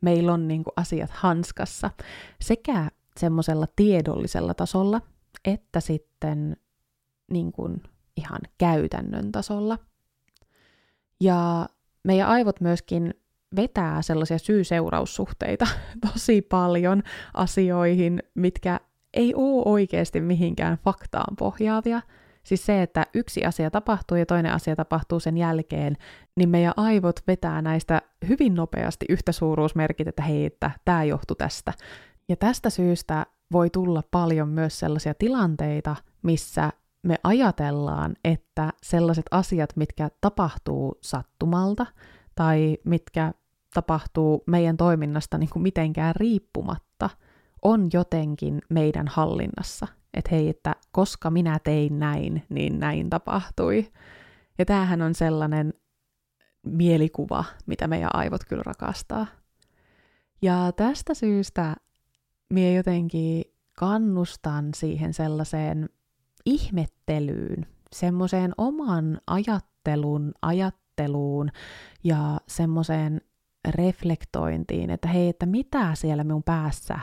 meillä 0.00 0.32
on 0.32 0.48
niin 0.48 0.64
kuin 0.64 0.74
asiat 0.76 1.10
hanskassa 1.10 1.90
sekä 2.40 2.90
semmoisella 3.16 3.66
tiedollisella 3.76 4.54
tasolla, 4.54 5.00
että 5.44 5.80
sitten 5.80 6.56
niin 7.30 7.52
kuin 7.52 7.82
ihan 8.16 8.40
käytännön 8.58 9.32
tasolla– 9.32 9.78
ja 11.20 11.68
meidän 12.02 12.28
aivot 12.28 12.60
myöskin 12.60 13.14
vetää 13.56 14.02
sellaisia 14.02 14.38
syy-seuraussuhteita 14.38 15.66
tosi 16.12 16.42
paljon 16.42 17.02
asioihin, 17.34 18.22
mitkä 18.34 18.80
ei 19.14 19.34
ole 19.34 19.62
oikeasti 19.64 20.20
mihinkään 20.20 20.78
faktaan 20.84 21.36
pohjaavia. 21.36 22.02
Siis 22.42 22.66
se, 22.66 22.82
että 22.82 23.06
yksi 23.14 23.44
asia 23.44 23.70
tapahtuu 23.70 24.16
ja 24.16 24.26
toinen 24.26 24.52
asia 24.52 24.76
tapahtuu 24.76 25.20
sen 25.20 25.36
jälkeen, 25.36 25.96
niin 26.36 26.48
meidän 26.48 26.72
aivot 26.76 27.20
vetää 27.26 27.62
näistä 27.62 28.02
hyvin 28.28 28.54
nopeasti 28.54 29.06
yhtä 29.08 29.32
suuruusmerkit, 29.32 30.08
että 30.08 30.22
hei, 30.22 30.46
että 30.46 30.70
tämä 30.84 31.04
johtui 31.04 31.36
tästä. 31.36 31.72
Ja 32.28 32.36
tästä 32.36 32.70
syystä 32.70 33.26
voi 33.52 33.70
tulla 33.70 34.02
paljon 34.10 34.48
myös 34.48 34.78
sellaisia 34.78 35.14
tilanteita, 35.14 35.96
missä 36.22 36.72
me 37.02 37.16
ajatellaan, 37.24 38.14
että 38.24 38.72
sellaiset 38.82 39.26
asiat, 39.30 39.76
mitkä 39.76 40.10
tapahtuu 40.20 40.98
sattumalta 41.02 41.86
tai 42.34 42.78
mitkä 42.84 43.32
tapahtuu 43.74 44.42
meidän 44.46 44.76
toiminnasta 44.76 45.38
niin 45.38 45.50
kuin 45.50 45.62
mitenkään 45.62 46.16
riippumatta, 46.16 47.10
on 47.62 47.88
jotenkin 47.92 48.62
meidän 48.68 49.08
hallinnassa. 49.08 49.86
Että 50.14 50.30
hei, 50.32 50.48
että 50.48 50.76
koska 50.92 51.30
minä 51.30 51.58
tein 51.64 51.98
näin, 51.98 52.42
niin 52.48 52.80
näin 52.80 53.10
tapahtui. 53.10 53.92
Ja 54.58 54.64
tämähän 54.64 55.02
on 55.02 55.14
sellainen 55.14 55.74
mielikuva, 56.66 57.44
mitä 57.66 57.88
meidän 57.88 58.10
aivot 58.14 58.44
kyllä 58.44 58.62
rakastaa. 58.62 59.26
Ja 60.42 60.72
tästä 60.76 61.14
syystä 61.14 61.76
minä 62.50 62.70
jotenkin 62.72 63.44
kannustan 63.78 64.68
siihen 64.74 65.14
sellaiseen 65.14 65.88
ihmettelyyn, 66.44 67.66
semmoiseen 67.92 68.52
oman 68.58 69.20
ajattelun 69.26 70.32
ajatteluun 70.42 71.50
ja 72.04 72.40
semmoiseen 72.48 73.20
reflektointiin, 73.68 74.90
että 74.90 75.08
hei, 75.08 75.28
että 75.28 75.46
mitä 75.46 75.94
siellä 75.94 76.24
minun 76.24 76.42
päässä 76.42 76.98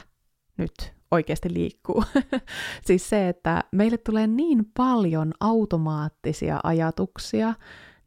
nyt 0.58 0.97
oikeasti 1.12 1.54
liikkuu. 1.54 2.04
siis 2.88 3.10
se, 3.10 3.30
että 3.30 3.64
meille 3.72 3.98
tulee 3.98 4.28
niin 4.28 4.72
paljon 4.78 5.34
automaattisia 5.40 6.60
ajatuksia, 6.64 7.54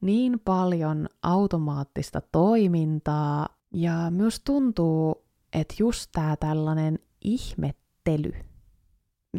niin 0.00 0.40
paljon 0.44 1.08
automaattista 1.22 2.20
toimintaa, 2.32 3.48
ja 3.74 4.10
myös 4.10 4.40
tuntuu, 4.40 5.24
että 5.52 5.74
just 5.78 6.10
tämä 6.12 6.36
tällainen 6.36 6.98
ihmettely, 7.24 8.32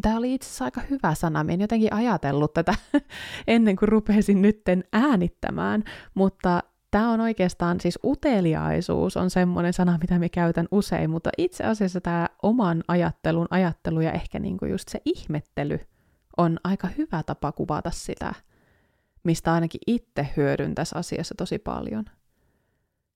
Tämä 0.02 0.16
oli 0.16 0.34
itse 0.34 0.46
asiassa 0.46 0.64
aika 0.64 0.80
hyvä 0.90 1.14
sana. 1.14 1.44
En 1.48 1.60
jotenkin 1.60 1.94
ajatellut 1.94 2.52
tätä 2.52 2.74
ennen 3.46 3.76
kuin 3.76 3.88
rupesin 3.88 4.42
nytten 4.42 4.84
äänittämään, 4.92 5.84
mutta 6.14 6.62
tämä 6.92 7.10
on 7.10 7.20
oikeastaan, 7.20 7.80
siis 7.80 7.98
uteliaisuus 8.04 9.16
on 9.16 9.30
semmoinen 9.30 9.72
sana, 9.72 9.98
mitä 10.00 10.18
me 10.18 10.28
käytän 10.28 10.68
usein, 10.70 11.10
mutta 11.10 11.30
itse 11.38 11.64
asiassa 11.64 12.00
tämä 12.00 12.28
oman 12.42 12.84
ajattelun 12.88 13.46
ajattelu 13.50 14.00
ja 14.00 14.12
ehkä 14.12 14.38
niinku 14.38 14.66
just 14.66 14.88
se 14.88 15.00
ihmettely 15.04 15.80
on 16.36 16.58
aika 16.64 16.88
hyvä 16.98 17.22
tapa 17.22 17.52
kuvata 17.52 17.90
sitä, 17.90 18.34
mistä 19.24 19.52
ainakin 19.52 19.80
itse 19.86 20.28
hyödyn 20.36 20.74
tässä 20.74 20.98
asiassa 20.98 21.34
tosi 21.38 21.58
paljon. 21.58 22.04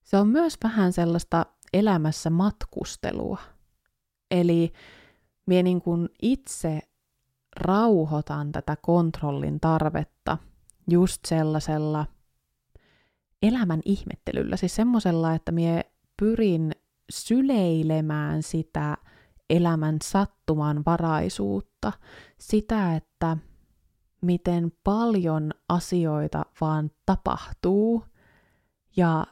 Se 0.04 0.16
on 0.16 0.28
myös 0.28 0.58
vähän 0.64 0.92
sellaista 0.92 1.46
elämässä 1.72 2.30
matkustelua. 2.30 3.38
Eli 4.30 4.72
minä 5.46 5.62
niin 5.62 5.80
kuin 5.80 6.08
itse 6.22 6.80
rauhoitan 7.56 8.52
tätä 8.52 8.76
kontrollin 8.76 9.60
tarvetta 9.60 10.38
just 10.90 11.24
sellaisella 11.24 12.06
elämän 13.48 13.80
ihmettelyllä, 13.84 14.56
siis 14.56 14.76
semmoisella, 14.76 15.34
että 15.34 15.52
minä 15.52 15.82
pyrin 16.16 16.72
syleilemään 17.10 18.42
sitä 18.42 18.96
elämän 19.50 19.96
sattuman 20.02 20.82
varaisuutta, 20.86 21.92
sitä, 22.38 22.96
että 22.96 23.36
miten 24.22 24.72
paljon 24.84 25.50
asioita 25.68 26.42
vaan 26.60 26.90
tapahtuu 27.06 28.04
ja 28.96 29.26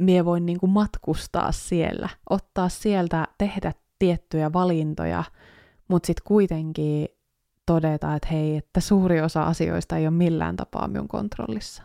mie 0.00 0.24
voin 0.24 0.46
niin 0.46 0.60
kuin 0.60 0.70
matkustaa 0.70 1.52
siellä, 1.52 2.08
ottaa 2.30 2.68
sieltä, 2.68 3.28
tehdä 3.38 3.72
tiettyjä 3.98 4.52
valintoja, 4.52 5.24
mutta 5.88 6.06
sitten 6.06 6.24
kuitenkin 6.26 7.08
todeta, 7.66 8.14
että 8.14 8.28
hei, 8.28 8.56
että 8.56 8.80
suuri 8.80 9.20
osa 9.20 9.42
asioista 9.42 9.96
ei 9.96 10.06
ole 10.06 10.16
millään 10.16 10.56
tapaa 10.56 10.88
minun 10.88 11.08
kontrollissa. 11.08 11.82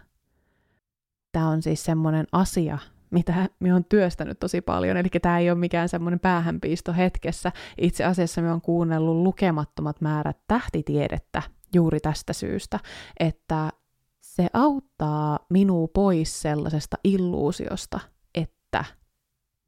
Tämä 1.32 1.50
on 1.50 1.62
siis 1.62 1.86
semmoinen 1.86 2.28
asia, 2.32 2.78
mitä 3.10 3.50
minä 3.60 3.76
olen 3.76 3.86
työstänyt 3.86 4.40
tosi 4.40 4.62
paljon, 4.62 4.98
eli 4.98 5.08
tämä 5.22 5.40
ei 5.40 5.52
ole 5.52 5.60
mikään 5.60 5.90
semmoinen 5.90 6.20
päähänpiisto 6.20 6.94
hetkessä. 6.94 7.52
Itse 7.78 8.04
asiassa 8.04 8.42
minä 8.42 8.52
olen 8.52 8.62
kuunnellut 8.62 9.24
lukemattomat 9.24 10.02
määrät 10.02 10.38
tähtitiedettä 10.48 11.42
juuri 11.76 12.00
tästä 12.00 12.34
syystä, 12.34 12.80
että 13.20 13.70
se 14.20 14.48
auttaa 14.54 15.40
minua 15.50 15.88
pois 15.94 16.42
sellaisesta 16.42 16.98
illuusiosta, 17.04 18.00
että 18.36 18.86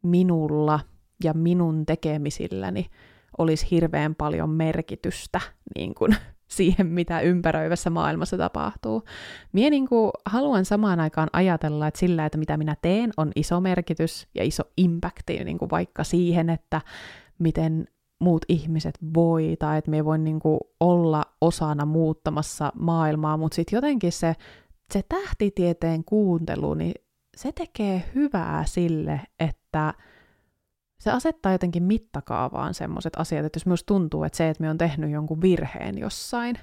minulla– 0.03 0.79
ja 1.23 1.33
minun 1.33 1.85
tekemisilläni 1.85 2.89
olisi 3.37 3.67
hirveän 3.71 4.15
paljon 4.15 4.49
merkitystä 4.49 5.41
niin 5.75 5.95
kuin, 5.95 6.15
siihen, 6.47 6.87
mitä 6.87 7.19
ympäröivässä 7.19 7.89
maailmassa 7.89 8.37
tapahtuu. 8.37 9.03
Mie 9.53 9.69
niin 9.69 9.87
kuin, 9.87 10.11
haluan 10.25 10.65
samaan 10.65 10.99
aikaan 10.99 11.29
ajatella, 11.33 11.87
että 11.87 11.99
sillä, 11.99 12.25
että 12.25 12.37
mitä 12.37 12.57
minä 12.57 12.75
teen, 12.81 13.11
on 13.17 13.31
iso 13.35 13.61
merkitys 13.61 14.27
ja 14.35 14.43
iso 14.43 14.63
impakti 14.77 15.43
niin 15.43 15.57
kuin 15.57 15.71
vaikka 15.71 16.03
siihen, 16.03 16.49
että 16.49 16.81
miten 17.39 17.87
muut 18.19 18.45
ihmiset 18.47 18.97
voi, 19.13 19.55
tai 19.59 19.77
että 19.77 19.91
me 19.91 20.05
voi 20.05 20.17
niin 20.17 20.39
kuin 20.39 20.59
olla 20.79 21.23
osana 21.41 21.85
muuttamassa 21.85 22.71
maailmaa, 22.79 23.37
mutta 23.37 23.55
sitten 23.55 23.77
jotenkin 23.77 24.11
se, 24.11 24.35
se 24.93 25.01
tähtitieteen 25.09 26.03
kuuntelu, 26.03 26.73
niin 26.73 26.93
se 27.37 27.51
tekee 27.51 28.03
hyvää 28.15 28.63
sille, 28.65 29.21
että 29.39 29.93
se 31.03 31.11
asettaa 31.11 31.51
jotenkin 31.51 31.83
mittakaavaan 31.83 32.73
semmoiset 32.73 33.13
asiat, 33.17 33.45
että 33.45 33.57
jos 33.57 33.65
myös 33.65 33.83
tuntuu, 33.83 34.23
että 34.23 34.37
se, 34.37 34.49
että 34.49 34.63
me 34.63 34.69
on 34.69 34.77
tehnyt 34.77 35.11
jonkun 35.11 35.41
virheen 35.41 35.97
jossain, 35.97 36.59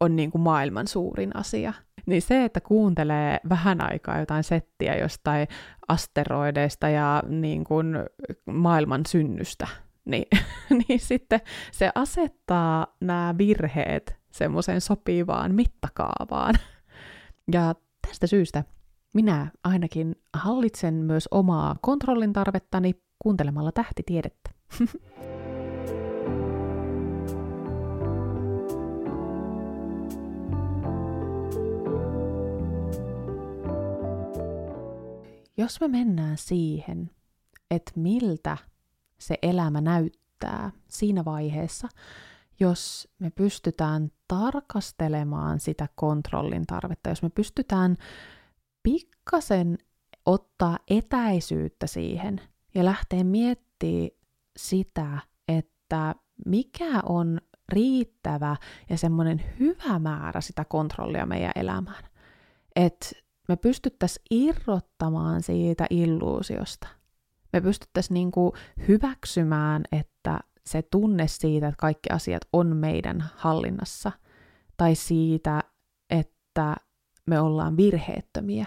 on 0.00 0.16
niin 0.16 0.30
kuin 0.30 0.42
maailman 0.42 0.86
suurin 0.86 1.36
asia. 1.36 1.72
Niin 2.06 2.22
se, 2.22 2.44
että 2.44 2.60
kuuntelee 2.60 3.40
vähän 3.48 3.80
aikaa 3.80 4.18
jotain 4.18 4.44
settiä 4.44 4.96
jostain 4.96 5.48
asteroideista 5.88 6.88
ja 6.88 7.22
niin 7.28 7.64
kuin 7.64 7.96
maailman 8.46 9.06
synnystä, 9.06 9.66
niin, 10.04 10.26
niin 10.88 11.00
sitten 11.00 11.40
se 11.72 11.90
asettaa 11.94 12.86
nämä 13.00 13.34
virheet 13.38 14.16
semmoiseen 14.30 14.80
sopivaan 14.80 15.54
mittakaavaan. 15.54 16.54
Ja 17.52 17.74
tästä 18.08 18.26
syystä 18.26 18.64
minä 19.14 19.46
ainakin 19.64 20.16
hallitsen 20.32 20.94
myös 20.94 21.28
omaa 21.30 21.76
kontrollin 21.80 22.32
tarvettani 22.32 23.04
kuuntelemalla 23.24 23.72
tähtitiedettä. 23.72 24.50
Jos 35.56 35.80
me 35.80 35.88
mennään 35.88 36.38
siihen, 36.38 37.10
että 37.70 37.92
miltä 37.96 38.56
se 39.18 39.38
elämä 39.42 39.80
näyttää 39.80 40.70
siinä 40.88 41.24
vaiheessa, 41.24 41.88
jos 42.60 43.08
me 43.18 43.30
pystytään 43.30 44.10
tarkastelemaan 44.28 45.60
sitä 45.60 45.88
kontrollin 45.94 46.66
tarvetta, 46.66 47.08
jos 47.08 47.22
me 47.22 47.30
pystytään 47.30 47.96
pikkasen 48.82 49.78
ottaa 50.26 50.78
etäisyyttä 50.90 51.86
siihen 51.86 52.40
ja 52.74 52.84
lähteä 52.84 53.24
miettimään 53.24 54.10
sitä, 54.56 55.18
että 55.48 56.14
mikä 56.46 57.00
on 57.06 57.40
riittävä 57.68 58.56
ja 58.90 58.96
semmoinen 58.98 59.42
hyvä 59.60 59.98
määrä 59.98 60.40
sitä 60.40 60.64
kontrollia 60.64 61.26
meidän 61.26 61.52
elämään. 61.56 62.04
Että 62.76 63.06
me 63.48 63.56
pystyttäisiin 63.56 64.24
irrottamaan 64.30 65.42
siitä 65.42 65.86
illuusiosta. 65.90 66.88
Me 67.52 67.60
pystyttäisiin 67.60 68.14
niinku 68.14 68.52
hyväksymään, 68.88 69.82
että 69.92 70.40
se 70.66 70.82
tunne 70.82 71.28
siitä, 71.28 71.68
että 71.68 71.80
kaikki 71.80 72.10
asiat 72.10 72.42
on 72.52 72.76
meidän 72.76 73.24
hallinnassa, 73.36 74.12
tai 74.76 74.94
siitä, 74.94 75.60
että 76.10 76.76
me 77.26 77.40
ollaan 77.40 77.76
virheettömiä, 77.76 78.66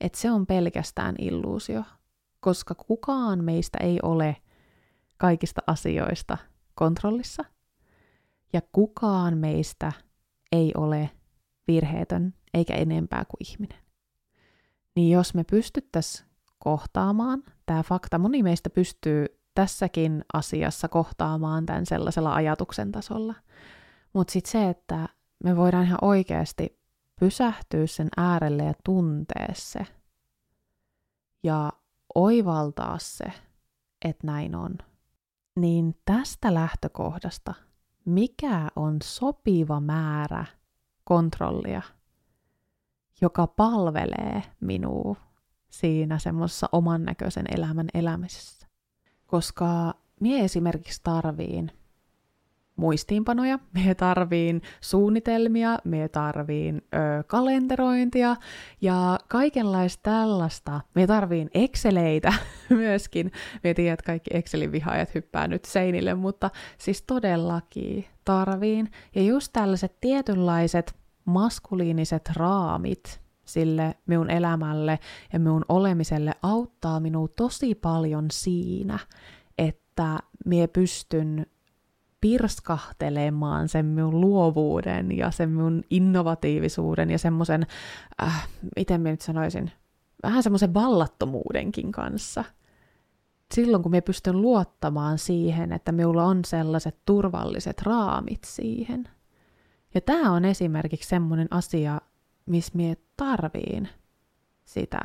että 0.00 0.18
se 0.18 0.30
on 0.30 0.46
pelkästään 0.46 1.14
illuusio 1.18 1.82
koska 2.40 2.74
kukaan 2.74 3.44
meistä 3.44 3.78
ei 3.82 3.98
ole 4.02 4.36
kaikista 5.18 5.60
asioista 5.66 6.38
kontrollissa 6.74 7.44
ja 8.52 8.60
kukaan 8.72 9.38
meistä 9.38 9.92
ei 10.52 10.72
ole 10.76 11.10
virheetön 11.68 12.34
eikä 12.54 12.74
enempää 12.74 13.24
kuin 13.24 13.48
ihminen. 13.48 13.78
Niin 14.96 15.10
jos 15.10 15.34
me 15.34 15.44
pystyttäisiin 15.44 16.28
kohtaamaan 16.58 17.42
tämä 17.66 17.82
fakta, 17.82 18.18
moni 18.18 18.42
meistä 18.42 18.70
pystyy 18.70 19.26
tässäkin 19.54 20.24
asiassa 20.32 20.88
kohtaamaan 20.88 21.66
tämän 21.66 21.86
sellaisella 21.86 22.34
ajatuksen 22.34 22.92
tasolla. 22.92 23.34
Mutta 24.12 24.32
sitten 24.32 24.52
se, 24.52 24.68
että 24.68 25.08
me 25.44 25.56
voidaan 25.56 25.84
ihan 25.84 25.98
oikeasti 26.02 26.80
pysähtyä 27.20 27.86
sen 27.86 28.08
äärelle 28.16 28.64
ja 28.64 28.74
tuntea 28.84 29.48
se. 29.52 29.86
Ja 31.42 31.72
oivaltaa 32.14 32.98
se, 32.98 33.32
että 34.04 34.26
näin 34.26 34.54
on, 34.54 34.78
niin 35.56 36.00
tästä 36.04 36.54
lähtökohdasta, 36.54 37.54
mikä 38.04 38.68
on 38.76 38.96
sopiva 39.02 39.80
määrä 39.80 40.44
kontrollia, 41.04 41.82
joka 43.20 43.46
palvelee 43.46 44.42
minua 44.60 45.16
siinä 45.68 46.18
semmoisessa 46.18 46.68
oman 46.72 47.04
näköisen 47.04 47.44
elämän 47.54 47.88
elämisessä. 47.94 48.66
Koska 49.26 49.94
mie 50.20 50.44
esimerkiksi 50.44 51.00
tarviin 51.04 51.77
muistiinpanoja, 52.78 53.58
me 53.74 53.94
tarviin 53.94 54.62
suunnitelmia, 54.80 55.78
me 55.84 56.08
tarviin 56.08 56.76
ö, 56.76 57.22
kalenterointia 57.26 58.36
ja 58.80 59.18
kaikenlaista 59.28 60.02
tällaista. 60.02 60.80
Me 60.94 61.06
tarviin 61.06 61.50
Exceleitä 61.54 62.32
myöskin. 62.70 63.32
Me 63.64 63.74
tiedän, 63.74 63.94
että 63.94 64.06
kaikki 64.06 64.30
Excelin 64.34 64.72
vihaajat 64.72 65.14
hyppää 65.14 65.48
nyt 65.48 65.64
seinille, 65.64 66.14
mutta 66.14 66.50
siis 66.78 67.02
todellakin 67.02 68.04
tarviin. 68.24 68.90
Ja 69.14 69.22
just 69.22 69.52
tällaiset 69.52 70.00
tietynlaiset 70.00 70.94
maskuliiniset 71.24 72.30
raamit 72.36 73.20
sille 73.44 73.94
minun 74.06 74.30
elämälle 74.30 74.98
ja 75.32 75.38
minun 75.38 75.64
olemiselle 75.68 76.32
auttaa 76.42 77.00
minua 77.00 77.28
tosi 77.28 77.74
paljon 77.74 78.26
siinä, 78.32 78.98
että 79.58 80.18
mie 80.46 80.66
pystyn 80.66 81.46
pirskahtelemaan 82.20 83.68
sen 83.68 83.86
minun 83.86 84.20
luovuuden 84.20 85.16
ja 85.16 85.30
sen 85.30 85.50
minun 85.50 85.82
innovatiivisuuden 85.90 87.10
ja 87.10 87.18
semmoisen, 87.18 87.66
äh, 88.22 88.48
miten 88.76 89.00
minä 89.00 89.10
nyt 89.10 89.20
sanoisin, 89.20 89.72
vähän 90.22 90.42
semmoisen 90.42 90.74
vallattomuudenkin 90.74 91.92
kanssa. 91.92 92.44
Silloin 93.54 93.82
kun 93.82 93.92
me 93.92 94.00
pystyn 94.00 94.42
luottamaan 94.42 95.18
siihen, 95.18 95.72
että 95.72 95.92
minulla 95.92 96.24
on 96.24 96.44
sellaiset 96.44 96.98
turvalliset 97.04 97.82
raamit 97.82 98.44
siihen. 98.44 99.08
Ja 99.94 100.00
tämä 100.00 100.32
on 100.32 100.44
esimerkiksi 100.44 101.08
semmoinen 101.08 101.48
asia, 101.50 102.00
missä 102.46 102.72
mie 102.74 102.96
tarviin 103.16 103.88
sitä 104.64 105.00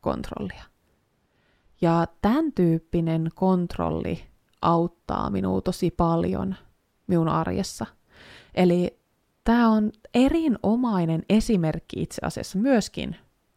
kontrollia. 0.00 0.64
Ja 1.80 2.06
tämän 2.22 2.52
tyyppinen 2.52 3.28
kontrolli 3.34 4.31
auttaa 4.62 5.30
minua 5.30 5.60
tosi 5.60 5.90
paljon 5.90 6.54
minun 7.06 7.28
arjessa. 7.28 7.86
Eli 8.54 8.98
tämä 9.44 9.68
on 9.68 9.92
erinomainen 10.14 11.22
esimerkki 11.28 12.02
itse 12.02 12.20
asiassa 12.26 12.58
myöskin 12.58 13.16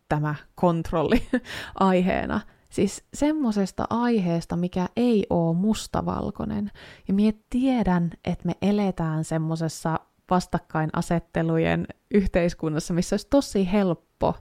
tämä 0.10 0.36
kontrolli 0.56 1.28
aiheena. 1.80 2.41
Siis 2.70 3.04
semmoisesta 3.13 3.88
aiheesta, 3.89 4.56
mikä 4.56 4.88
ei 4.96 5.26
ole 5.30 5.56
mustavalkoinen. 5.56 6.72
Ja 7.08 7.13
minä 7.13 7.38
tiedän, 7.50 8.12
että 8.26 8.46
me 8.46 8.54
eletään 8.62 9.24
semmoisessa 9.24 10.00
vastakkainasettelujen 10.30 11.88
yhteiskunnassa, 12.12 12.94
missä 12.94 13.13
olisi 13.13 13.28
tosi 13.30 13.72
helppo 13.72 14.36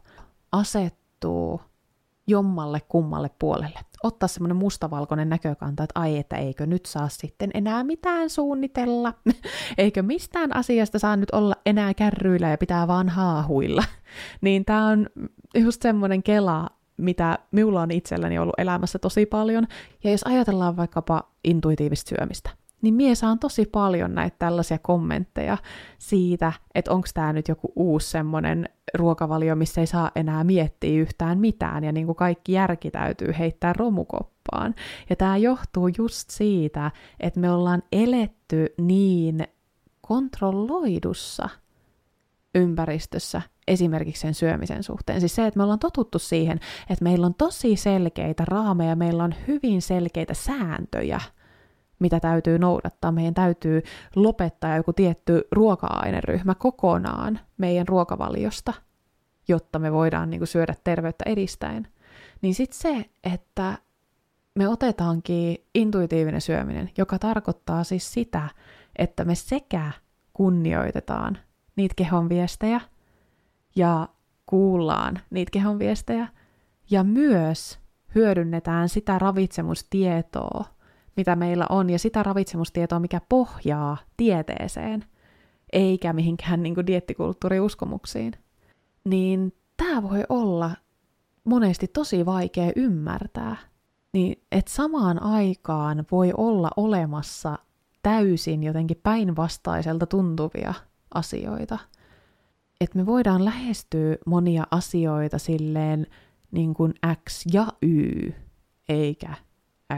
asettua 0.52 1.64
jommalle 2.26 2.80
kummalle 2.88 3.30
puolelle. 3.38 3.80
Ottaa 4.02 4.28
semmoinen 4.28 4.56
mustavalkoinen 4.56 5.28
näkökanta, 5.28 5.82
että 5.82 6.00
ai, 6.00 6.18
että 6.18 6.36
eikö 6.36 6.66
nyt 6.66 6.86
saa 6.86 7.08
sitten 7.08 7.50
enää 7.54 7.84
mitään 7.84 8.30
suunnitella, 8.30 9.14
eikö 9.78 10.02
mistään 10.02 10.56
asiasta 10.56 10.98
saa 10.98 11.16
nyt 11.16 11.30
olla 11.30 11.54
enää 11.66 11.94
kärryillä 11.94 12.48
ja 12.48 12.58
pitää 12.58 12.88
vaan 12.88 13.08
haahuilla. 13.08 13.84
niin 14.40 14.64
tämä 14.64 14.86
on 14.86 15.06
just 15.54 15.82
semmoinen 15.82 16.22
kela, 16.22 16.70
mitä 16.96 17.38
minulla 17.50 17.82
on 17.82 17.90
itselläni 17.90 18.38
ollut 18.38 18.58
elämässä 18.58 18.98
tosi 18.98 19.26
paljon. 19.26 19.66
Ja 20.04 20.10
jos 20.10 20.22
ajatellaan 20.22 20.76
vaikkapa 20.76 21.22
intuitiivista 21.44 22.08
syömistä, 22.08 22.50
niin 22.84 22.94
mie 22.94 23.14
saan 23.14 23.38
tosi 23.38 23.66
paljon 23.66 24.14
näitä 24.14 24.36
tällaisia 24.38 24.78
kommentteja 24.78 25.58
siitä, 25.98 26.52
että 26.74 26.92
onko 26.92 27.08
tämä 27.14 27.32
nyt 27.32 27.48
joku 27.48 27.72
uusi 27.76 28.10
semmoinen 28.10 28.68
ruokavalio, 28.94 29.56
missä 29.56 29.80
ei 29.80 29.86
saa 29.86 30.10
enää 30.16 30.44
miettiä 30.44 31.00
yhtään 31.00 31.38
mitään, 31.38 31.84
ja 31.84 31.92
niin 31.92 32.06
kuin 32.06 32.16
kaikki 32.16 32.52
järki 32.52 32.90
täytyy 32.90 33.34
heittää 33.38 33.72
romukoppaan. 33.72 34.74
Ja 35.10 35.16
tämä 35.16 35.36
johtuu 35.36 35.88
just 35.98 36.30
siitä, 36.30 36.90
että 37.20 37.40
me 37.40 37.50
ollaan 37.50 37.82
eletty 37.92 38.74
niin 38.80 39.46
kontrolloidussa 40.00 41.48
ympäristössä, 42.54 43.42
esimerkiksi 43.68 44.20
sen 44.20 44.34
syömisen 44.34 44.82
suhteen. 44.82 45.20
Siis 45.20 45.34
se, 45.34 45.46
että 45.46 45.58
me 45.58 45.62
ollaan 45.62 45.78
totuttu 45.78 46.18
siihen, 46.18 46.60
että 46.90 47.04
meillä 47.04 47.26
on 47.26 47.34
tosi 47.34 47.76
selkeitä 47.76 48.44
raameja, 48.46 48.96
meillä 48.96 49.24
on 49.24 49.34
hyvin 49.48 49.82
selkeitä 49.82 50.34
sääntöjä– 50.34 51.20
mitä 52.04 52.20
täytyy 52.20 52.58
noudattaa. 52.58 53.12
Meidän 53.12 53.34
täytyy 53.34 53.82
lopettaa 54.16 54.76
joku 54.76 54.92
tietty 54.92 55.48
ruoka-aineryhmä 55.52 56.54
kokonaan 56.54 57.40
meidän 57.58 57.88
ruokavaliosta, 57.88 58.72
jotta 59.48 59.78
me 59.78 59.92
voidaan 59.92 60.30
niin 60.30 60.40
kuin, 60.40 60.48
syödä 60.48 60.74
terveyttä 60.84 61.24
edistäen. 61.26 61.88
Niin 62.42 62.54
sitten 62.54 62.78
se, 62.78 63.04
että 63.24 63.78
me 64.54 64.68
otetaankin 64.68 65.56
intuitiivinen 65.74 66.40
syöminen, 66.40 66.90
joka 66.98 67.18
tarkoittaa 67.18 67.84
siis 67.84 68.12
sitä, 68.12 68.48
että 68.96 69.24
me 69.24 69.34
sekä 69.34 69.92
kunnioitetaan 70.32 71.38
niitä 71.76 71.94
kehon 71.96 72.28
viestejä 72.28 72.80
ja 73.76 74.08
kuullaan 74.46 75.20
niitä 75.30 75.50
kehon 75.50 75.78
viestejä 75.78 76.28
ja 76.90 77.04
myös 77.04 77.78
hyödynnetään 78.14 78.88
sitä 78.88 79.18
ravitsemustietoa, 79.18 80.64
mitä 81.16 81.36
meillä 81.36 81.66
on, 81.68 81.90
ja 81.90 81.98
sitä 81.98 82.22
ravitsemustietoa, 82.22 82.98
mikä 82.98 83.20
pohjaa 83.28 83.96
tieteeseen, 84.16 85.04
eikä 85.72 86.12
mihinkään 86.12 86.62
niin 86.62 86.74
kuin 86.74 86.86
diettikulttuuriuskomuksiin, 86.86 88.32
niin 89.04 89.52
tämä 89.76 90.02
voi 90.02 90.24
olla 90.28 90.70
monesti 91.44 91.88
tosi 91.88 92.26
vaikea 92.26 92.72
ymmärtää. 92.76 93.56
Niin, 94.12 94.42
että 94.52 94.72
samaan 94.72 95.22
aikaan 95.22 96.04
voi 96.10 96.32
olla 96.36 96.70
olemassa 96.76 97.58
täysin 98.02 98.62
jotenkin 98.62 99.00
päinvastaiselta 99.02 100.06
tuntuvia 100.06 100.74
asioita. 101.14 101.78
Että 102.80 102.98
me 102.98 103.06
voidaan 103.06 103.44
lähestyä 103.44 104.16
monia 104.26 104.64
asioita 104.70 105.38
silleen 105.38 106.06
niin 106.50 106.74
kuin 106.74 106.94
X 107.28 107.44
ja 107.52 107.66
Y, 107.82 108.32
eikä 108.88 109.34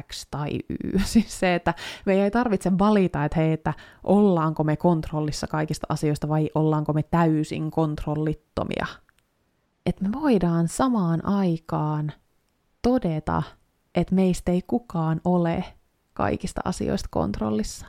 X 0.02 0.26
tai 0.30 0.60
Y. 0.68 0.98
Siis 1.04 1.40
se, 1.40 1.54
että 1.54 1.74
me 2.06 2.24
ei 2.24 2.30
tarvitse 2.30 2.78
valita, 2.78 3.24
että 3.24 3.40
hei, 3.40 3.52
että 3.52 3.74
ollaanko 4.04 4.64
me 4.64 4.76
kontrollissa 4.76 5.46
kaikista 5.46 5.86
asioista 5.88 6.28
vai 6.28 6.50
ollaanko 6.54 6.92
me 6.92 7.02
täysin 7.02 7.70
kontrollittomia. 7.70 8.86
Että 9.86 10.04
me 10.04 10.12
voidaan 10.12 10.68
samaan 10.68 11.26
aikaan 11.26 12.12
todeta, 12.82 13.42
että 13.94 14.14
meistä 14.14 14.52
ei 14.52 14.62
kukaan 14.66 15.20
ole 15.24 15.64
kaikista 16.12 16.60
asioista 16.64 17.08
kontrollissa. 17.10 17.86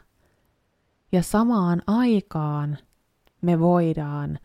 Ja 1.11 1.23
samaan 1.23 1.81
aikaan 1.87 2.77
me 3.41 3.59
voidaan 3.59 4.39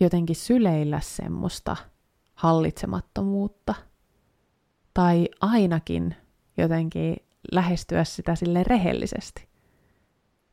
jotenkin 0.00 0.36
syleillä 0.36 1.00
semmoista 1.00 1.76
hallitsemattomuutta. 2.34 3.74
Tai 4.94 5.28
ainakin 5.40 6.16
jotenkin 6.58 7.16
lähestyä 7.52 8.04
sitä 8.04 8.34
sille 8.34 8.64
rehellisesti. 8.64 9.48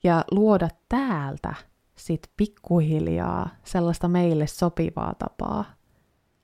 Ja 0.03 0.25
luoda 0.31 0.69
täältä 0.89 1.53
sit 1.95 2.31
pikkuhiljaa 2.37 3.49
sellaista 3.63 4.07
meille 4.07 4.47
sopivaa 4.47 5.15
tapaa 5.19 5.65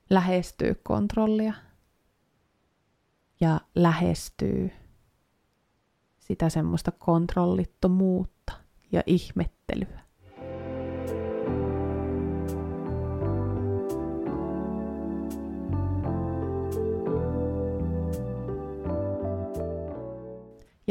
lähestyä 0.10 0.76
kontrollia 0.84 1.54
ja 3.41 3.62
lähestyy 3.76 4.71
sitä 6.19 6.50
semmoista 6.50 6.91
kontrollittomuutta 6.91 8.54
ja 8.91 9.04
ihmettelyä. 9.06 10.11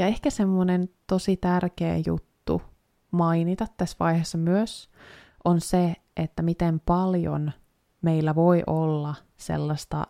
Ja 0.00 0.06
ehkä 0.06 0.30
semmoinen 0.30 0.88
tosi 1.06 1.36
tärkeä 1.36 1.96
juttu 2.06 2.62
mainita 3.10 3.66
tässä 3.76 3.96
vaiheessa 4.00 4.38
myös 4.38 4.90
on 5.44 5.60
se, 5.60 5.96
että 6.16 6.42
miten 6.42 6.80
paljon 6.86 7.52
meillä 8.02 8.34
voi 8.34 8.62
olla 8.66 9.14
sellaista 9.36 10.06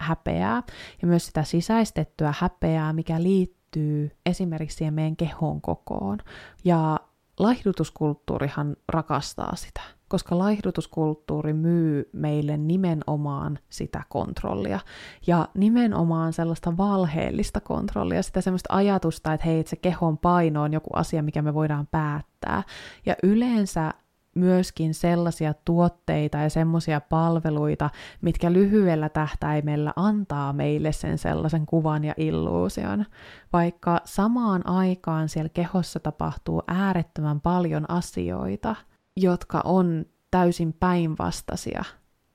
häpeää 0.00 0.62
ja 1.02 1.08
myös 1.08 1.26
sitä 1.26 1.44
sisäistettyä 1.44 2.34
häpeää, 2.38 2.92
mikä 2.92 3.22
liittyy 3.22 4.10
esimerkiksi 4.26 4.90
meidän 4.90 5.16
kehon 5.16 5.60
kokoon. 5.60 6.18
Ja 6.64 7.00
laihdutuskulttuurihan 7.38 8.76
rakastaa 8.88 9.56
sitä 9.56 9.80
koska 10.08 10.38
laihdutuskulttuuri 10.38 11.52
myy 11.52 12.10
meille 12.12 12.56
nimenomaan 12.56 13.58
sitä 13.68 14.02
kontrollia 14.08 14.80
ja 15.26 15.48
nimenomaan 15.54 16.32
sellaista 16.32 16.76
valheellista 16.76 17.60
kontrollia, 17.60 18.22
sitä 18.22 18.40
semmoista 18.40 18.74
ajatusta, 18.76 19.32
että 19.32 19.46
hei, 19.46 19.64
se 19.66 19.76
kehon 19.76 20.18
paino 20.18 20.62
on 20.62 20.72
joku 20.72 20.90
asia, 20.92 21.22
mikä 21.22 21.42
me 21.42 21.54
voidaan 21.54 21.86
päättää. 21.86 22.62
Ja 23.06 23.16
yleensä 23.22 23.94
myöskin 24.34 24.94
sellaisia 24.94 25.54
tuotteita 25.64 26.38
ja 26.38 26.50
semmoisia 26.50 27.00
palveluita, 27.00 27.90
mitkä 28.20 28.52
lyhyellä 28.52 29.08
tähtäimellä 29.08 29.92
antaa 29.96 30.52
meille 30.52 30.92
sen 30.92 31.18
sellaisen 31.18 31.66
kuvan 31.66 32.04
ja 32.04 32.14
illuusion, 32.16 33.04
vaikka 33.52 34.00
samaan 34.04 34.66
aikaan 34.66 35.28
siellä 35.28 35.48
kehossa 35.48 36.00
tapahtuu 36.00 36.62
äärettömän 36.68 37.40
paljon 37.40 37.90
asioita, 37.90 38.76
jotka 39.16 39.60
on 39.64 40.04
täysin 40.30 40.72
päinvastaisia 40.72 41.84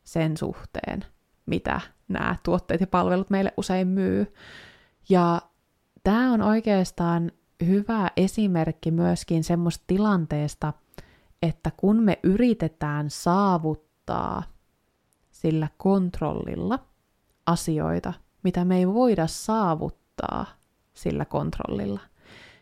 sen 0.03 0.37
suhteen, 0.37 1.05
mitä 1.45 1.81
nämä 2.07 2.35
tuotteet 2.43 2.81
ja 2.81 2.87
palvelut 2.87 3.29
meille 3.29 3.53
usein 3.57 3.87
myy. 3.87 4.33
Ja 5.09 5.41
tämä 6.03 6.33
on 6.33 6.41
oikeastaan 6.41 7.31
hyvä 7.65 8.11
esimerkki 8.17 8.91
myöskin 8.91 9.43
semmoista 9.43 9.83
tilanteesta, 9.87 10.73
että 11.41 11.71
kun 11.77 12.03
me 12.03 12.19
yritetään 12.23 13.09
saavuttaa 13.09 14.43
sillä 15.31 15.67
kontrollilla 15.77 16.79
asioita, 17.45 18.13
mitä 18.43 18.65
me 18.65 18.77
ei 18.77 18.87
voida 18.87 19.27
saavuttaa 19.27 20.45
sillä 20.93 21.25
kontrollilla, 21.25 21.99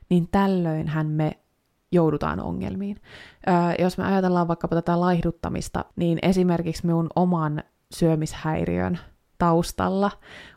niin 0.10 0.28
tällöinhän 0.32 1.08
me 1.08 1.32
joudutaan 1.92 2.40
ongelmiin. 2.40 3.02
Öö, 3.48 3.56
jos 3.80 3.98
me 3.98 4.06
ajatellaan 4.06 4.48
vaikkapa 4.48 4.76
tätä 4.76 5.00
laihduttamista, 5.00 5.86
niin 5.96 6.20
esimerkiksi 6.22 6.86
minun 6.86 7.10
oman 7.16 7.64
syömishäiriön 7.92 9.00
taustalla 9.38 10.12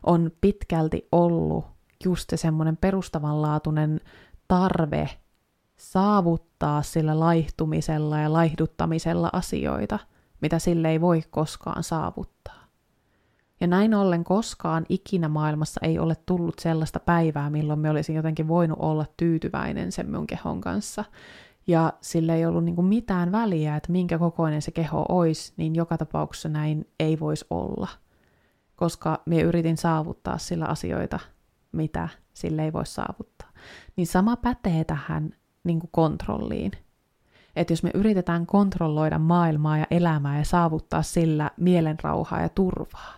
on 0.06 0.30
pitkälti 0.40 1.08
ollut 1.12 1.64
just 2.04 2.30
se 2.30 2.36
semmoinen 2.36 2.76
perustavanlaatuinen 2.76 4.00
tarve 4.48 5.10
saavuttaa 5.80 6.82
sillä 6.82 7.20
laihtumisella 7.20 8.18
ja 8.18 8.32
laihduttamisella 8.32 9.30
asioita, 9.32 9.98
mitä 10.40 10.58
sille 10.58 10.90
ei 10.90 11.00
voi 11.00 11.22
koskaan 11.30 11.84
saavuttaa. 11.84 12.64
Ja 13.60 13.66
näin 13.66 13.94
ollen 13.94 14.24
koskaan 14.24 14.86
ikinä 14.88 15.28
maailmassa 15.28 15.80
ei 15.82 15.98
ole 15.98 16.16
tullut 16.26 16.58
sellaista 16.58 17.00
päivää, 17.00 17.50
milloin 17.50 17.78
me 17.78 17.90
olisin 17.90 18.16
jotenkin 18.16 18.48
voinut 18.48 18.78
olla 18.80 19.06
tyytyväinen 19.16 19.92
sen 19.92 20.10
mun 20.10 20.26
kehon 20.26 20.60
kanssa. 20.60 21.04
Ja 21.66 21.92
sille 22.00 22.34
ei 22.34 22.46
ollut 22.46 22.64
niin 22.64 22.84
mitään 22.84 23.32
väliä, 23.32 23.76
että 23.76 23.92
minkä 23.92 24.18
kokoinen 24.18 24.62
se 24.62 24.70
keho 24.70 25.06
olisi, 25.08 25.52
niin 25.56 25.74
joka 25.74 25.98
tapauksessa 25.98 26.48
näin 26.48 26.88
ei 27.00 27.20
voisi 27.20 27.46
olla. 27.50 27.88
Koska 28.76 29.22
me 29.26 29.40
yritin 29.40 29.76
saavuttaa 29.76 30.38
sillä 30.38 30.64
asioita, 30.64 31.18
mitä 31.72 32.08
sille 32.32 32.64
ei 32.64 32.72
voi 32.72 32.86
saavuttaa. 32.86 33.48
Niin 33.96 34.06
sama 34.06 34.36
pätee 34.36 34.84
tähän 34.84 35.34
niin 35.64 35.80
kuin 35.80 35.90
kontrolliin. 35.92 36.72
Että 37.56 37.72
jos 37.72 37.82
me 37.82 37.90
yritetään 37.94 38.46
kontrolloida 38.46 39.18
maailmaa 39.18 39.78
ja 39.78 39.86
elämää 39.90 40.38
ja 40.38 40.44
saavuttaa 40.44 41.02
sillä 41.02 41.50
mielenrauhaa 41.56 42.40
ja 42.40 42.48
turvaa, 42.48 43.14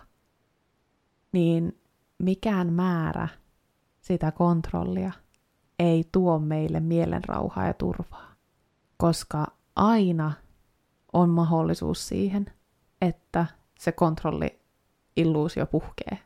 niin 1.31 1.79
mikään 2.19 2.73
määrä 2.73 3.27
sitä 4.01 4.31
kontrollia 4.31 5.11
ei 5.79 6.09
tuo 6.11 6.39
meille 6.39 6.79
mielenrauhaa 6.79 7.67
ja 7.67 7.73
turvaa. 7.73 8.35
Koska 8.97 9.47
aina 9.75 10.31
on 11.13 11.29
mahdollisuus 11.29 12.07
siihen, 12.07 12.45
että 13.01 13.45
se 13.79 13.91
kontrolli 13.91 14.59
illuusio 15.17 15.65
puhkee. 15.65 16.19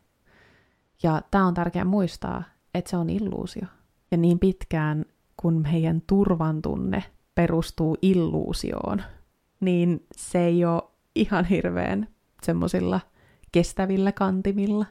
Ja 1.04 1.22
tämä 1.32 1.48
on 1.48 1.54
tärkeää 1.54 1.86
muistaa, 1.86 2.44
että 2.74 2.90
se 2.90 2.98
on 2.98 3.10
illuusio. 3.10 3.68
Ja 4.12 4.18
niin 4.18 4.40
pitkään, 4.40 5.06
kun 5.38 5.62
meidän 5.71 6.02
turvan 6.08 6.62
tunne 6.62 7.04
perustuu 7.36 7.97
illuusioon, 8.02 9.04
niin 9.60 10.06
se 10.15 10.39
ei 10.39 10.65
ole 10.65 10.84
ihan 11.15 11.45
hirveän 11.45 12.08
semmoisilla 12.43 13.00
kestävillä 13.52 14.12
kantimilla. 14.12 14.86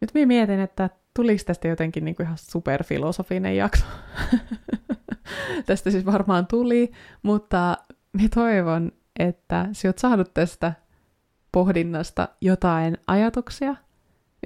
Nyt 0.00 0.10
minä 0.14 0.26
mietin, 0.26 0.60
että 0.60 0.90
tuliko 1.14 1.42
tästä 1.46 1.68
jotenkin 1.68 2.04
niin 2.04 2.16
kuin 2.16 2.24
ihan 2.24 2.38
superfilosofinen 2.38 3.56
jakso. 3.56 3.84
tästä 5.66 5.90
siis 5.90 6.06
varmaan 6.06 6.46
tuli, 6.46 6.92
mutta 7.22 7.76
minä 8.12 8.28
toivon, 8.34 8.92
että 9.18 9.68
sinä 9.72 9.88
olet 9.88 9.98
saanut 9.98 10.34
tästä 10.34 10.72
pohdinnasta 11.52 12.28
jotain 12.40 12.98
ajatuksia. 13.06 13.76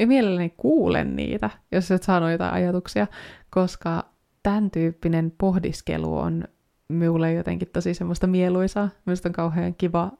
Ja 0.00 0.06
mielelläni 0.06 0.54
kuulen 0.56 1.16
niitä, 1.16 1.50
jos 1.72 1.90
et 1.90 2.02
saanut 2.02 2.30
jotain 2.30 2.52
ajatuksia, 2.52 3.06
koska 3.50 4.09
tämän 4.42 4.70
tyyppinen 4.70 5.32
pohdiskelu 5.38 6.18
on 6.18 6.44
minulle 6.88 7.32
jotenkin 7.32 7.68
tosi 7.72 7.94
semmoista 7.94 8.26
mieluisaa. 8.26 8.88
Minusta 9.06 9.28
on 9.28 9.32
kauhean 9.32 9.74
kiva 9.74 10.12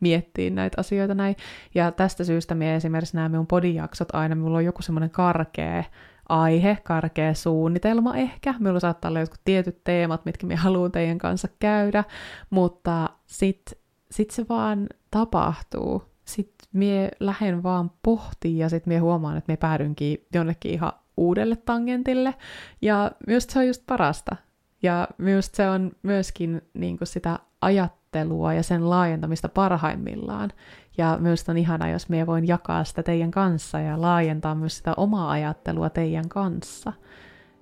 miettiä 0.00 0.50
näitä 0.50 0.80
asioita 0.80 1.14
näin. 1.14 1.36
Ja 1.74 1.92
tästä 1.92 2.24
syystä 2.24 2.54
minä 2.54 2.74
esimerkiksi 2.74 3.16
nämä 3.16 3.28
minun 3.28 3.46
podijaksot 3.46 4.08
aina, 4.12 4.34
minulla 4.34 4.58
on 4.58 4.64
joku 4.64 4.82
semmoinen 4.82 5.10
karkea 5.10 5.84
aihe, 6.28 6.78
karkea 6.84 7.34
suunnitelma 7.34 8.16
ehkä. 8.16 8.54
Minulla 8.58 8.80
saattaa 8.80 9.08
olla 9.08 9.20
jotkut 9.20 9.40
tietyt 9.44 9.84
teemat, 9.84 10.24
mitkä 10.24 10.46
minä 10.46 10.60
haluan 10.60 10.92
teidän 10.92 11.18
kanssa 11.18 11.48
käydä, 11.58 12.04
mutta 12.50 13.10
sitten 13.26 13.78
sit 14.10 14.30
se 14.30 14.46
vaan 14.48 14.86
tapahtuu. 15.10 16.02
Sitten 16.24 16.68
minä 16.72 17.08
lähden 17.20 17.62
vaan 17.62 17.90
pohtimaan 18.02 18.58
ja 18.58 18.68
sitten 18.68 18.90
minä 18.90 19.02
huomaan, 19.02 19.36
että 19.36 19.52
minä 19.52 19.56
päädynkin 19.56 20.26
jonnekin 20.34 20.72
ihan 20.72 20.92
uudelle 21.18 21.56
tangentille. 21.56 22.34
Ja 22.82 23.10
myös 23.26 23.46
se 23.46 23.58
on 23.58 23.66
just 23.66 23.82
parasta. 23.86 24.36
Ja 24.82 25.08
myös 25.18 25.50
se 25.54 25.68
on 25.68 25.92
myöskin 26.02 26.62
niin 26.74 26.98
kuin 26.98 27.08
sitä 27.08 27.38
ajattelua 27.60 28.54
ja 28.54 28.62
sen 28.62 28.90
laajentamista 28.90 29.48
parhaimmillaan. 29.48 30.52
Ja 30.98 31.16
myös 31.20 31.48
on 31.48 31.58
ihana, 31.58 31.90
jos 31.90 32.08
me 32.08 32.26
voin 32.26 32.48
jakaa 32.48 32.84
sitä 32.84 33.02
teidän 33.02 33.30
kanssa 33.30 33.80
ja 33.80 34.00
laajentaa 34.00 34.54
myös 34.54 34.76
sitä 34.76 34.94
omaa 34.96 35.30
ajattelua 35.30 35.90
teidän 35.90 36.28
kanssa. 36.28 36.92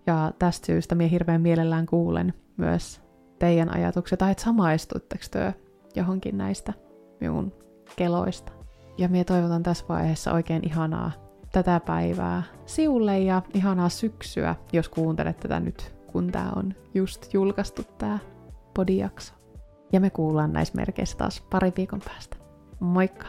Ja 0.07 0.33
tästä 0.39 0.67
syystä 0.67 0.95
minä 0.95 1.09
hirveän 1.09 1.41
mielellään 1.41 1.87
kuulen 1.87 2.35
myös 2.57 3.01
teidän 3.39 3.75
ajatuksia, 3.75 4.17
tai 4.17 4.31
että 4.31 4.43
samaistutteko 4.43 5.25
te 5.31 5.55
johonkin 5.95 6.39
näistä 6.39 6.73
minun 7.21 7.53
keloista. 7.97 8.53
Ja 8.99 9.09
minä 9.09 9.25
toivotan 9.25 9.63
tässä 9.63 9.85
vaiheessa 9.89 10.33
oikein 10.33 10.67
ihanaa 10.67 11.26
tätä 11.57 11.81
päivää 11.81 12.43
siulle 12.67 13.19
ja 13.19 13.43
ihanaa 13.55 13.89
syksyä, 13.89 14.55
jos 14.73 14.89
kuuntelet 14.89 15.41
tätä 15.41 15.61
nyt, 15.61 15.95
kun 16.07 16.33
tämä 16.33 16.53
on 16.57 16.75
just 16.95 17.35
julkaistu 17.35 17.83
tämä 17.99 18.19
podijakso. 18.75 19.35
Ja 19.93 20.01
me 20.01 20.11
kuullaan 20.11 20.53
näissä 20.53 20.75
merkeissä 20.77 21.17
taas 21.17 21.41
pari 21.51 21.73
viikon 21.77 22.01
päästä. 22.01 22.37
Moikka! 22.81 23.27